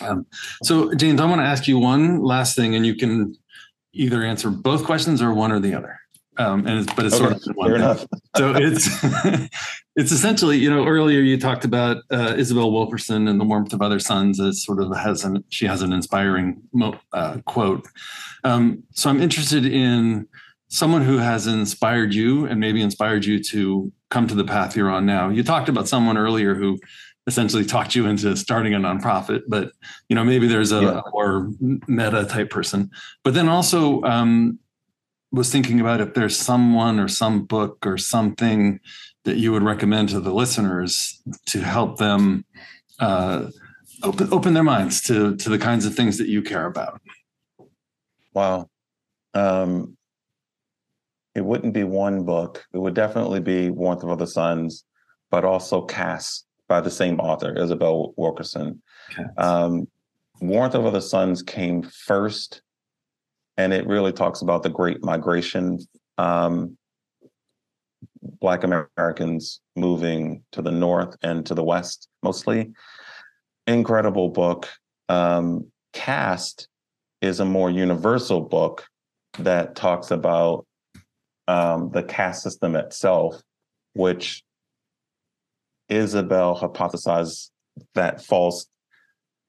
um, 0.00 0.26
so 0.62 0.92
james 0.94 1.20
i 1.20 1.24
want 1.24 1.40
to 1.40 1.46
ask 1.46 1.68
you 1.68 1.78
one 1.78 2.22
last 2.22 2.56
thing 2.56 2.74
and 2.74 2.84
you 2.84 2.94
can 2.94 3.36
either 3.92 4.22
answer 4.22 4.50
both 4.50 4.84
questions 4.84 5.22
or 5.22 5.32
one 5.32 5.52
or 5.52 5.60
the 5.60 5.74
other 5.74 5.98
um, 6.38 6.66
and 6.66 6.78
it's, 6.80 6.94
but 6.94 7.04
it's 7.04 7.16
okay, 7.16 7.36
sort 7.36 7.46
of 7.48 7.56
one. 7.56 7.74
Enough. 7.74 8.06
so 8.36 8.54
it's 8.54 8.88
it's 9.96 10.12
essentially 10.12 10.56
you 10.56 10.70
know 10.70 10.86
earlier 10.86 11.20
you 11.20 11.38
talked 11.38 11.64
about 11.64 12.04
uh, 12.12 12.34
Isabel 12.36 12.70
Wilkerson 12.70 13.26
and 13.26 13.40
the 13.40 13.44
warmth 13.44 13.72
of 13.72 13.82
other 13.82 13.98
suns 13.98 14.40
as 14.40 14.62
sort 14.62 14.80
of 14.80 14.96
has 14.96 15.24
an 15.24 15.42
she 15.48 15.66
has 15.66 15.82
an 15.82 15.92
inspiring 15.92 16.62
uh, 17.12 17.38
quote. 17.44 17.86
Um, 18.44 18.84
so 18.92 19.10
I'm 19.10 19.20
interested 19.20 19.66
in 19.66 20.28
someone 20.68 21.02
who 21.02 21.18
has 21.18 21.46
inspired 21.46 22.14
you 22.14 22.46
and 22.46 22.60
maybe 22.60 22.82
inspired 22.82 23.24
you 23.24 23.42
to 23.42 23.90
come 24.10 24.26
to 24.26 24.34
the 24.34 24.44
path 24.44 24.76
you're 24.76 24.90
on 24.90 25.06
now. 25.06 25.28
You 25.28 25.42
talked 25.42 25.68
about 25.68 25.88
someone 25.88 26.16
earlier 26.16 26.54
who 26.54 26.78
essentially 27.26 27.64
talked 27.64 27.94
you 27.94 28.06
into 28.06 28.34
starting 28.36 28.72
a 28.72 28.78
nonprofit 28.78 29.42
but 29.48 29.72
you 30.08 30.16
know 30.16 30.24
maybe 30.24 30.46
there's 30.48 30.72
a 30.72 30.80
yeah. 30.80 31.00
more 31.12 31.50
meta 31.86 32.24
type 32.24 32.48
person 32.48 32.90
but 33.22 33.34
then 33.34 33.50
also 33.50 34.00
um, 34.04 34.58
was 35.30 35.52
thinking 35.52 35.78
about 35.78 36.00
if 36.00 36.14
there's 36.14 36.36
someone 36.36 36.98
or 36.98 37.06
some 37.06 37.44
book 37.44 37.86
or 37.86 37.98
something 37.98 38.80
that 39.24 39.36
you 39.36 39.52
would 39.52 39.62
recommend 39.62 40.08
to 40.08 40.20
the 40.20 40.32
listeners 40.32 41.20
to 41.44 41.60
help 41.60 41.98
them 41.98 42.46
uh, 42.98 43.46
open 44.02 44.32
open 44.32 44.54
their 44.54 44.64
minds 44.64 45.02
to 45.02 45.36
to 45.36 45.50
the 45.50 45.58
kinds 45.58 45.84
of 45.84 45.94
things 45.94 46.16
that 46.18 46.28
you 46.28 46.40
care 46.40 46.64
about. 46.64 47.00
Wow, 48.32 48.70
um, 49.34 49.97
it 51.34 51.44
wouldn't 51.44 51.74
be 51.74 51.84
one 51.84 52.24
book. 52.24 52.64
It 52.72 52.78
would 52.78 52.94
definitely 52.94 53.40
be 53.40 53.70
Warmth 53.70 54.02
of 54.02 54.10
Other 54.10 54.26
Suns, 54.26 54.84
but 55.30 55.44
also 55.44 55.82
Caste 55.82 56.46
by 56.68 56.80
the 56.80 56.90
same 56.90 57.20
author, 57.20 57.56
Isabel 57.56 58.12
Wilkerson. 58.16 58.82
Okay. 59.12 59.24
Um, 59.38 59.88
Warmth 60.40 60.74
of 60.74 60.86
Other 60.86 61.00
Suns 61.00 61.42
came 61.42 61.82
first 61.82 62.62
and 63.58 63.72
it 63.72 63.86
really 63.86 64.12
talks 64.12 64.40
about 64.40 64.62
the 64.62 64.70
Great 64.70 65.04
Migration, 65.04 65.80
um, 66.16 66.78
Black 68.22 68.62
Americans 68.62 69.60
moving 69.74 70.44
to 70.52 70.62
the 70.62 70.70
north 70.70 71.16
and 71.22 71.44
to 71.46 71.54
the 71.54 71.64
west, 71.64 72.08
mostly. 72.22 72.70
Incredible 73.66 74.28
book. 74.28 74.68
Um, 75.08 75.66
Caste 75.92 76.68
is 77.20 77.40
a 77.40 77.44
more 77.44 77.68
universal 77.68 78.40
book 78.40 78.86
that 79.40 79.74
talks 79.74 80.12
about 80.12 80.64
um, 81.48 81.90
the 81.90 82.02
caste 82.02 82.42
system 82.42 82.76
itself, 82.76 83.40
which 83.94 84.44
Isabel 85.88 86.56
hypothesized 86.56 87.50
that 87.94 88.22
false 88.22 88.66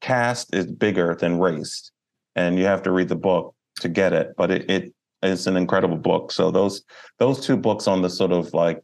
caste 0.01 0.55
is 0.55 0.65
bigger 0.65 1.15
than 1.15 1.39
race, 1.39 1.91
and 2.35 2.57
you 2.57 2.65
have 2.65 2.83
to 2.83 2.91
read 2.91 3.09
the 3.09 3.15
book 3.15 3.53
to 3.81 3.89
get 3.89 4.13
it. 4.13 4.33
But 4.37 4.49
it, 4.49 4.69
it 4.69 4.93
it's 5.21 5.45
an 5.45 5.57
incredible 5.57 5.97
book. 5.97 6.31
So 6.31 6.49
those 6.49 6.83
those 7.19 7.45
two 7.45 7.57
books 7.57 7.87
on 7.87 8.01
the 8.01 8.09
sort 8.09 8.31
of 8.31 8.53
like 8.53 8.81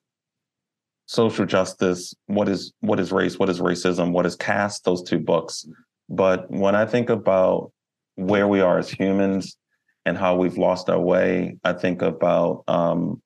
social 1.05 1.45
justice, 1.45 2.13
what 2.26 2.49
is 2.49 2.74
what 2.82 2.99
is 2.99 3.13
race, 3.13 3.39
what 3.39 3.49
is 3.49 3.61
racism, 3.61 4.11
what 4.11 4.26
is 4.26 4.36
caste, 4.36 4.84
those 4.84 5.01
two 5.01 5.20
books. 5.20 5.66
But 6.09 6.51
when 6.51 6.76
I 6.76 6.86
think 6.86 7.09
about 7.09 7.72
where 8.16 8.47
we 8.47 8.59
are 8.59 8.78
as 8.78 8.89
humans 8.89 9.57
and 10.06 10.18
how 10.18 10.36
we've 10.36 10.58
lost 10.58 10.89
our 10.89 10.99
way, 10.99 11.58
I 11.64 11.74
think 11.74 12.01
about 12.01 12.64
um, 12.68 13.22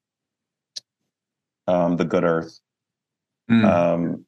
um, 1.68 1.98
the 1.98 2.06
good 2.06 2.24
earth. 2.24 2.60
Mm. 3.50 3.66
Um, 3.66 4.26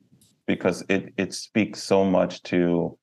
because 0.47 0.83
it 0.89 1.13
it 1.17 1.33
speaks 1.33 1.81
so 1.81 2.03
much 2.03 2.41
to 2.43 2.97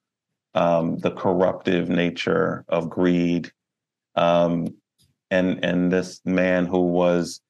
um, 0.55 0.99
the 0.99 1.11
corruptive 1.11 1.89
nature 1.89 2.65
of 2.69 2.91
greed, 2.91 3.51
um, 4.17 4.75
and 5.31 5.65
and 5.65 5.91
this 5.91 6.21
man 6.25 6.67
who 6.67 6.81
was 6.81 7.41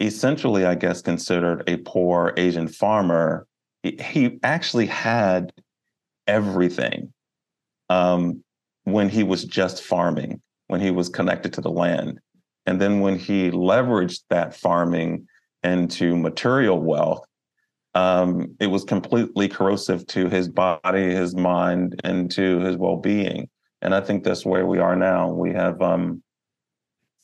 essentially, 0.00 0.64
I 0.64 0.74
guess, 0.74 1.02
considered 1.02 1.62
a 1.68 1.76
poor 1.78 2.34
Asian 2.36 2.68
farmer. 2.68 3.46
He, 3.82 3.96
he 4.00 4.38
actually 4.42 4.86
had 4.86 5.52
everything 6.26 7.12
um, 7.90 8.42
when 8.84 9.08
he 9.08 9.22
was 9.22 9.44
just 9.44 9.82
farming, 9.82 10.40
when 10.68 10.80
he 10.80 10.90
was 10.90 11.08
connected 11.08 11.52
to 11.54 11.60
the 11.60 11.70
land, 11.70 12.20
and 12.66 12.80
then 12.80 13.00
when 13.00 13.18
he 13.18 13.50
leveraged 13.50 14.22
that 14.30 14.56
farming 14.56 15.26
into 15.62 16.16
material 16.16 16.80
wealth, 16.80 17.24
um, 17.94 18.54
it 18.58 18.66
was 18.66 18.84
completely 18.84 19.48
corrosive 19.48 20.06
to 20.08 20.28
his 20.28 20.48
body, 20.48 21.14
his 21.14 21.34
mind, 21.36 22.00
and 22.04 22.30
to 22.32 22.60
his 22.60 22.76
well-being. 22.76 23.48
And 23.82 23.94
I 23.94 24.00
think 24.00 24.24
that's 24.24 24.44
where 24.44 24.66
we 24.66 24.78
are 24.78 24.96
now. 24.96 25.30
We 25.30 25.52
have, 25.52 25.80
um, 25.80 26.22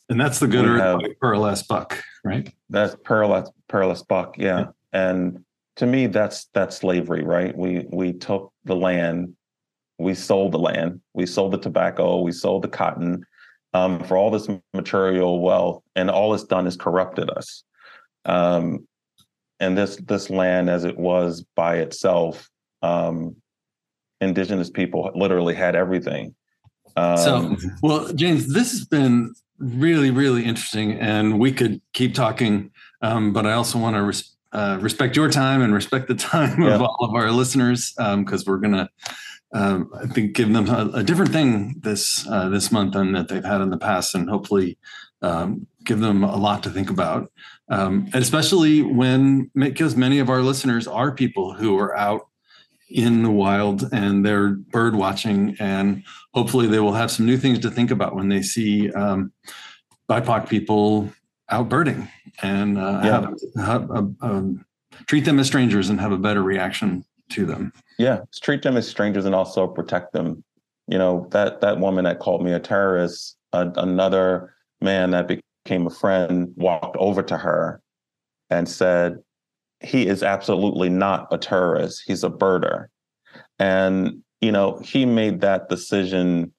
and 0.08 0.20
that's 0.20 0.38
the 0.38 0.46
good 0.46 0.66
earth 0.66 1.02
Pearl 1.20 1.46
S. 1.46 1.62
Buck, 1.62 2.02
right? 2.24 2.52
That's 2.68 2.96
Pearl 3.04 3.34
S. 3.34 3.50
Pearl 3.68 3.90
S. 3.90 4.02
Buck, 4.02 4.36
yeah. 4.36 4.58
yeah. 4.58 4.66
And 4.92 5.44
to 5.76 5.86
me, 5.86 6.06
that's 6.06 6.46
that's 6.52 6.76
slavery, 6.76 7.22
right? 7.22 7.56
We 7.56 7.86
we 7.90 8.12
took 8.12 8.52
the 8.64 8.76
land, 8.76 9.34
we 9.98 10.14
sold 10.14 10.52
the 10.52 10.58
land, 10.58 11.00
we 11.14 11.26
sold 11.26 11.52
the 11.52 11.58
tobacco, 11.58 12.20
we 12.20 12.32
sold 12.32 12.62
the 12.62 12.68
cotton 12.68 13.24
um, 13.72 14.02
for 14.04 14.16
all 14.16 14.30
this 14.30 14.48
material 14.74 15.40
wealth, 15.40 15.82
and 15.96 16.10
all 16.10 16.34
it's 16.34 16.44
done 16.44 16.66
is 16.66 16.76
corrupted 16.76 17.30
us. 17.30 17.64
Um, 18.24 18.86
and 19.60 19.76
this 19.76 19.96
this 19.96 20.30
land 20.30 20.68
as 20.68 20.84
it 20.84 20.98
was 20.98 21.44
by 21.54 21.76
itself 21.76 22.48
um, 22.82 23.36
indigenous 24.20 24.70
people 24.70 25.10
literally 25.14 25.54
had 25.54 25.76
everything 25.76 26.34
um, 26.96 27.16
so 27.16 27.56
well 27.82 28.12
james 28.14 28.52
this 28.52 28.72
has 28.72 28.84
been 28.84 29.32
really 29.58 30.10
really 30.10 30.44
interesting 30.44 30.92
and 30.92 31.38
we 31.38 31.52
could 31.52 31.80
keep 31.92 32.14
talking 32.14 32.70
um, 33.02 33.32
but 33.32 33.46
i 33.46 33.52
also 33.52 33.78
want 33.78 33.94
to 33.94 34.02
res- 34.02 34.36
uh, 34.52 34.78
respect 34.80 35.14
your 35.14 35.30
time 35.30 35.62
and 35.62 35.72
respect 35.72 36.08
the 36.08 36.14
time 36.16 36.62
yeah. 36.62 36.74
of 36.74 36.82
all 36.82 36.98
of 37.02 37.14
our 37.14 37.30
listeners 37.30 37.92
because 37.92 38.40
um, 38.40 38.44
we're 38.46 38.58
going 38.58 38.72
to 38.72 38.88
um, 39.52 39.90
I 39.94 40.06
think 40.06 40.34
give 40.34 40.52
them 40.52 40.68
a, 40.68 40.90
a 40.94 41.02
different 41.02 41.32
thing 41.32 41.80
this 41.80 42.26
uh, 42.28 42.48
this 42.48 42.70
month 42.70 42.94
than 42.94 43.12
that 43.12 43.28
they've 43.28 43.44
had 43.44 43.60
in 43.60 43.70
the 43.70 43.78
past, 43.78 44.14
and 44.14 44.28
hopefully 44.28 44.78
um, 45.22 45.66
give 45.84 46.00
them 46.00 46.24
a 46.24 46.36
lot 46.36 46.62
to 46.62 46.70
think 46.70 46.90
about 46.90 47.30
um, 47.70 48.08
especially 48.12 48.82
when 48.82 49.50
because 49.54 49.96
many 49.96 50.18
of 50.18 50.28
our 50.28 50.42
listeners 50.42 50.86
are 50.86 51.12
people 51.12 51.54
who 51.54 51.78
are 51.78 51.96
out 51.96 52.28
in 52.90 53.22
the 53.22 53.30
wild 53.30 53.88
and 53.92 54.26
they're 54.26 54.50
bird 54.50 54.96
watching 54.96 55.56
and 55.60 56.02
hopefully 56.34 56.66
they 56.66 56.80
will 56.80 56.92
have 56.92 57.10
some 57.10 57.24
new 57.24 57.36
things 57.36 57.60
to 57.60 57.70
think 57.70 57.92
about 57.92 58.16
when 58.16 58.28
they 58.28 58.42
see 58.42 58.90
um, 58.92 59.32
bipoc 60.08 60.48
people 60.48 61.08
out 61.48 61.68
birding 61.68 62.08
and 62.42 62.76
uh, 62.76 63.00
yeah. 63.04 63.64
have, 63.64 63.82
have 63.90 64.10
um, 64.20 64.64
treat 65.06 65.24
them 65.24 65.38
as 65.38 65.46
strangers 65.46 65.88
and 65.88 66.00
have 66.00 66.12
a 66.12 66.18
better 66.18 66.42
reaction 66.42 67.04
to 67.30 67.46
them 67.46 67.72
yeah 67.98 68.20
treat 68.42 68.62
them 68.62 68.76
as 68.76 68.88
strangers 68.88 69.24
and 69.24 69.34
also 69.34 69.66
protect 69.66 70.12
them 70.12 70.42
you 70.86 70.98
know 70.98 71.26
that 71.30 71.60
that 71.60 71.78
woman 71.78 72.04
that 72.04 72.18
called 72.18 72.44
me 72.44 72.52
a 72.52 72.60
terrorist 72.60 73.36
uh, 73.52 73.70
another 73.76 74.54
man 74.80 75.10
that 75.10 75.28
became 75.28 75.86
a 75.86 75.90
friend, 75.90 76.52
walked 76.56 76.96
over 76.96 77.22
to 77.22 77.36
her 77.36 77.80
and 78.48 78.68
said, 78.68 79.18
He 79.80 80.06
is 80.06 80.22
absolutely 80.22 80.88
not 80.88 81.28
a 81.30 81.38
terrorist. 81.38 82.02
He's 82.06 82.24
a 82.24 82.30
birder. 82.30 82.86
And, 83.58 84.22
you 84.40 84.52
know, 84.52 84.78
he 84.78 85.04
made 85.04 85.40
that 85.40 85.68
decision. 85.68 86.52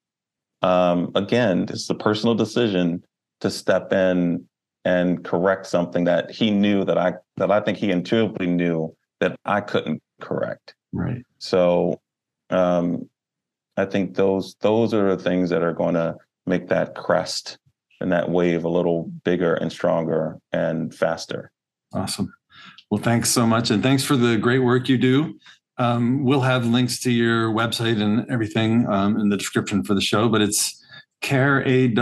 Um, 0.63 1.11
again, 1.15 1.65
is 1.69 1.89
a 1.89 1.95
personal 1.95 2.36
decision 2.36 3.03
to 3.39 3.49
step 3.49 3.91
in 3.91 4.45
and 4.86 5.24
correct 5.24 5.65
something 5.65 6.03
that 6.03 6.30
he 6.30 6.51
knew 6.51 6.86
that 6.86 6.99
I 6.99 7.13
that 7.38 7.51
I 7.51 7.61
think 7.61 7.80
he 7.80 7.89
intuitively 7.89 8.45
knew 8.45 8.95
that 9.19 9.36
I 9.45 9.61
couldn't 9.61 10.03
correct. 10.22 10.76
Right. 10.93 11.24
So 11.39 11.99
um, 12.49 13.09
I 13.78 13.86
think 13.86 14.15
those 14.15 14.55
those 14.61 14.93
are 14.93 15.15
the 15.15 15.24
things 15.24 15.49
that 15.49 15.63
are 15.63 15.74
going 15.74 15.95
to 15.95 16.17
make 16.45 16.67
that 16.69 16.95
crest 16.95 17.57
and 17.99 18.11
that 18.11 18.30
wave 18.30 18.63
a 18.65 18.69
little 18.69 19.11
bigger 19.24 19.53
and 19.53 19.72
stronger 19.72 20.39
and 20.51 20.93
faster. 20.93 21.51
Awesome. 21.93 22.34
Well, 22.89 23.01
thanks 23.01 23.30
so 23.30 23.45
much. 23.45 23.69
And 23.69 23.84
thanks 23.84 24.03
for 24.03 24.15
the 24.17 24.38
great 24.38 24.59
work 24.59 24.89
you 24.89 24.97
do. 24.97 25.39
Um, 25.78 26.24
we'll 26.24 26.41
have 26.41 26.65
links 26.65 26.99
to 27.01 27.11
your 27.11 27.49
website 27.51 28.01
and 28.01 28.30
everything 28.30 28.86
um, 28.88 29.19
in 29.19 29.30
the 29.30 29.38
description 29.38 29.84
for 29.84 29.93
the 29.93 30.01
show, 30.01 30.28
but 30.30 30.41
it's 30.41 30.84
careawo.org 31.22 31.99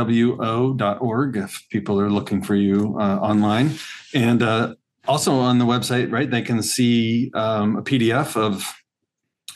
if 1.37 1.63
people 1.69 1.99
are 1.99 2.09
looking 2.09 2.41
for 2.41 2.55
you 2.55 2.97
uh, 2.99 3.17
online. 3.17 3.75
And 4.13 4.41
uh, 4.41 4.75
also 5.07 5.39
on 5.39 5.57
the 5.57 5.65
website, 5.65 6.11
right, 6.11 6.29
they 6.29 6.41
can 6.41 6.61
see 6.61 7.31
um, 7.33 7.77
a 7.77 7.81
PDF 7.81 8.35
of 8.35 8.73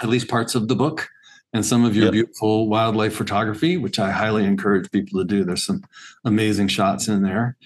at 0.02 0.10
least 0.10 0.28
parts 0.28 0.56
of 0.56 0.68
the 0.68 0.76
book 0.76 1.10
and 1.54 1.66
some 1.66 1.86
of 1.86 1.96
your 1.96 2.06
yep. 2.06 2.14
beautiful 2.14 2.68
wildlife 2.68 3.16
photography, 3.16 3.78
which 3.78 4.00
I 4.00 4.12
highly 4.12 4.46
encourage 4.46 4.92
people 4.92 5.20
to 5.20 5.26
do. 5.26 5.44
There's 5.44 5.66
some 5.66 5.84
amazing 6.26 6.68
shots 6.68 7.08
in 7.08 7.22
there. 7.22 7.58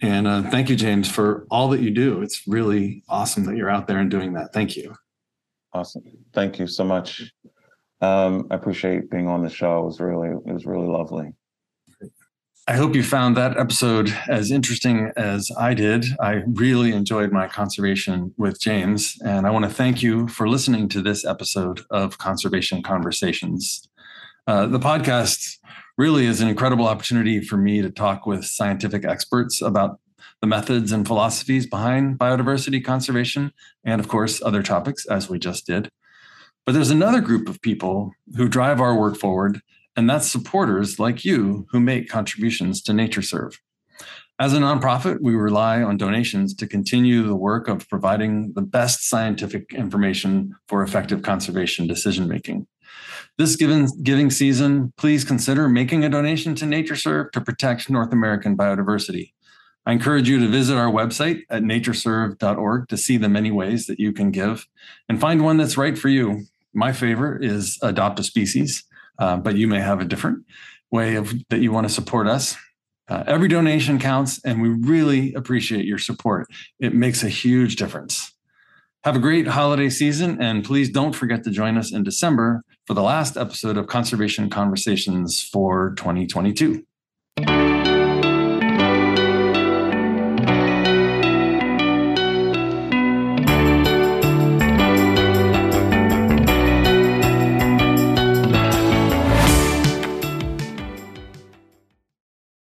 And 0.00 0.26
uh, 0.26 0.42
thank 0.42 0.68
you, 0.68 0.76
James, 0.76 1.10
for 1.10 1.46
all 1.50 1.68
that 1.70 1.80
you 1.80 1.90
do. 1.90 2.22
It's 2.22 2.46
really 2.46 3.02
awesome 3.08 3.44
that 3.46 3.56
you're 3.56 3.70
out 3.70 3.86
there 3.86 3.98
and 3.98 4.10
doing 4.10 4.32
that. 4.34 4.52
Thank 4.52 4.76
you. 4.76 4.94
Awesome. 5.72 6.02
Thank 6.32 6.58
you 6.58 6.66
so 6.66 6.84
much. 6.84 7.32
Um, 8.00 8.48
I 8.50 8.56
appreciate 8.56 9.10
being 9.10 9.28
on 9.28 9.42
the 9.42 9.50
show. 9.50 9.80
It 9.80 9.84
was 9.86 10.00
really, 10.00 10.28
it 10.28 10.52
was 10.52 10.66
really 10.66 10.88
lovely. 10.88 11.32
I 12.68 12.76
hope 12.76 12.94
you 12.94 13.02
found 13.02 13.36
that 13.36 13.58
episode 13.58 14.16
as 14.28 14.52
interesting 14.52 15.10
as 15.16 15.50
I 15.58 15.74
did. 15.74 16.06
I 16.20 16.42
really 16.46 16.92
enjoyed 16.92 17.32
my 17.32 17.48
conservation 17.48 18.32
with 18.38 18.60
James, 18.60 19.18
and 19.24 19.48
I 19.48 19.50
want 19.50 19.64
to 19.64 19.70
thank 19.70 20.00
you 20.00 20.28
for 20.28 20.48
listening 20.48 20.88
to 20.90 21.02
this 21.02 21.24
episode 21.24 21.80
of 21.90 22.18
Conservation 22.18 22.80
Conversations. 22.80 23.88
Uh, 24.46 24.66
the 24.66 24.78
podcast 24.78 25.58
really 25.98 26.24
is 26.24 26.40
an 26.40 26.46
incredible 26.46 26.86
opportunity 26.86 27.40
for 27.40 27.56
me 27.56 27.82
to 27.82 27.90
talk 27.90 28.26
with 28.26 28.44
scientific 28.44 29.04
experts 29.04 29.60
about 29.60 29.98
the 30.40 30.46
methods 30.46 30.92
and 30.92 31.04
philosophies 31.04 31.66
behind 31.66 32.16
biodiversity 32.16 32.82
conservation, 32.82 33.52
and 33.84 34.00
of 34.00 34.06
course, 34.06 34.40
other 34.40 34.62
topics, 34.62 35.04
as 35.06 35.28
we 35.28 35.36
just 35.36 35.66
did. 35.66 35.90
But 36.64 36.72
there's 36.72 36.90
another 36.90 37.20
group 37.20 37.48
of 37.48 37.60
people 37.60 38.12
who 38.36 38.48
drive 38.48 38.80
our 38.80 38.94
work 38.94 39.16
forward 39.16 39.62
and 39.96 40.08
that's 40.08 40.30
supporters 40.30 40.98
like 40.98 41.24
you 41.24 41.66
who 41.70 41.80
make 41.80 42.08
contributions 42.08 42.82
to 42.82 42.92
NatureServe. 42.92 43.58
As 44.38 44.52
a 44.52 44.58
nonprofit, 44.58 45.18
we 45.20 45.34
rely 45.34 45.82
on 45.82 45.96
donations 45.96 46.54
to 46.54 46.66
continue 46.66 47.22
the 47.22 47.36
work 47.36 47.68
of 47.68 47.88
providing 47.88 48.52
the 48.54 48.62
best 48.62 49.08
scientific 49.08 49.72
information 49.72 50.56
for 50.66 50.82
effective 50.82 51.22
conservation 51.22 51.86
decision 51.86 52.26
making. 52.26 52.66
This 53.38 53.56
given, 53.56 53.88
giving 54.02 54.30
season, 54.30 54.92
please 54.96 55.24
consider 55.24 55.68
making 55.68 56.04
a 56.04 56.08
donation 56.08 56.54
to 56.56 56.64
NatureServe 56.64 57.30
to 57.32 57.40
protect 57.40 57.88
North 57.88 58.12
American 58.12 58.56
biodiversity. 58.56 59.32
I 59.86 59.92
encourage 59.92 60.28
you 60.28 60.38
to 60.38 60.48
visit 60.48 60.76
our 60.76 60.90
website 60.90 61.42
at 61.50 61.62
natureserve.org 61.62 62.88
to 62.88 62.96
see 62.96 63.16
the 63.16 63.28
many 63.28 63.50
ways 63.50 63.86
that 63.86 63.98
you 63.98 64.12
can 64.12 64.30
give 64.30 64.66
and 65.08 65.20
find 65.20 65.42
one 65.42 65.56
that's 65.56 65.76
right 65.76 65.98
for 65.98 66.08
you. 66.08 66.42
My 66.72 66.92
favorite 66.92 67.44
is 67.44 67.78
Adopt 67.82 68.20
a 68.20 68.22
Species. 68.22 68.84
Uh, 69.18 69.36
but 69.36 69.56
you 69.56 69.68
may 69.68 69.80
have 69.80 70.00
a 70.00 70.04
different 70.04 70.44
way 70.90 71.16
of 71.16 71.32
that 71.48 71.60
you 71.60 71.72
want 71.72 71.86
to 71.86 71.92
support 71.92 72.26
us. 72.26 72.56
Uh, 73.08 73.24
every 73.26 73.48
donation 73.48 73.98
counts, 73.98 74.40
and 74.44 74.62
we 74.62 74.68
really 74.68 75.34
appreciate 75.34 75.84
your 75.84 75.98
support. 75.98 76.46
It 76.78 76.94
makes 76.94 77.22
a 77.22 77.28
huge 77.28 77.76
difference. 77.76 78.32
Have 79.04 79.16
a 79.16 79.18
great 79.18 79.48
holiday 79.48 79.90
season, 79.90 80.40
and 80.40 80.64
please 80.64 80.88
don't 80.88 81.12
forget 81.12 81.42
to 81.44 81.50
join 81.50 81.76
us 81.76 81.92
in 81.92 82.04
December 82.04 82.62
for 82.86 82.94
the 82.94 83.02
last 83.02 83.36
episode 83.36 83.76
of 83.76 83.88
Conservation 83.88 84.48
Conversations 84.48 85.42
for 85.42 85.94
2022. 85.96 86.84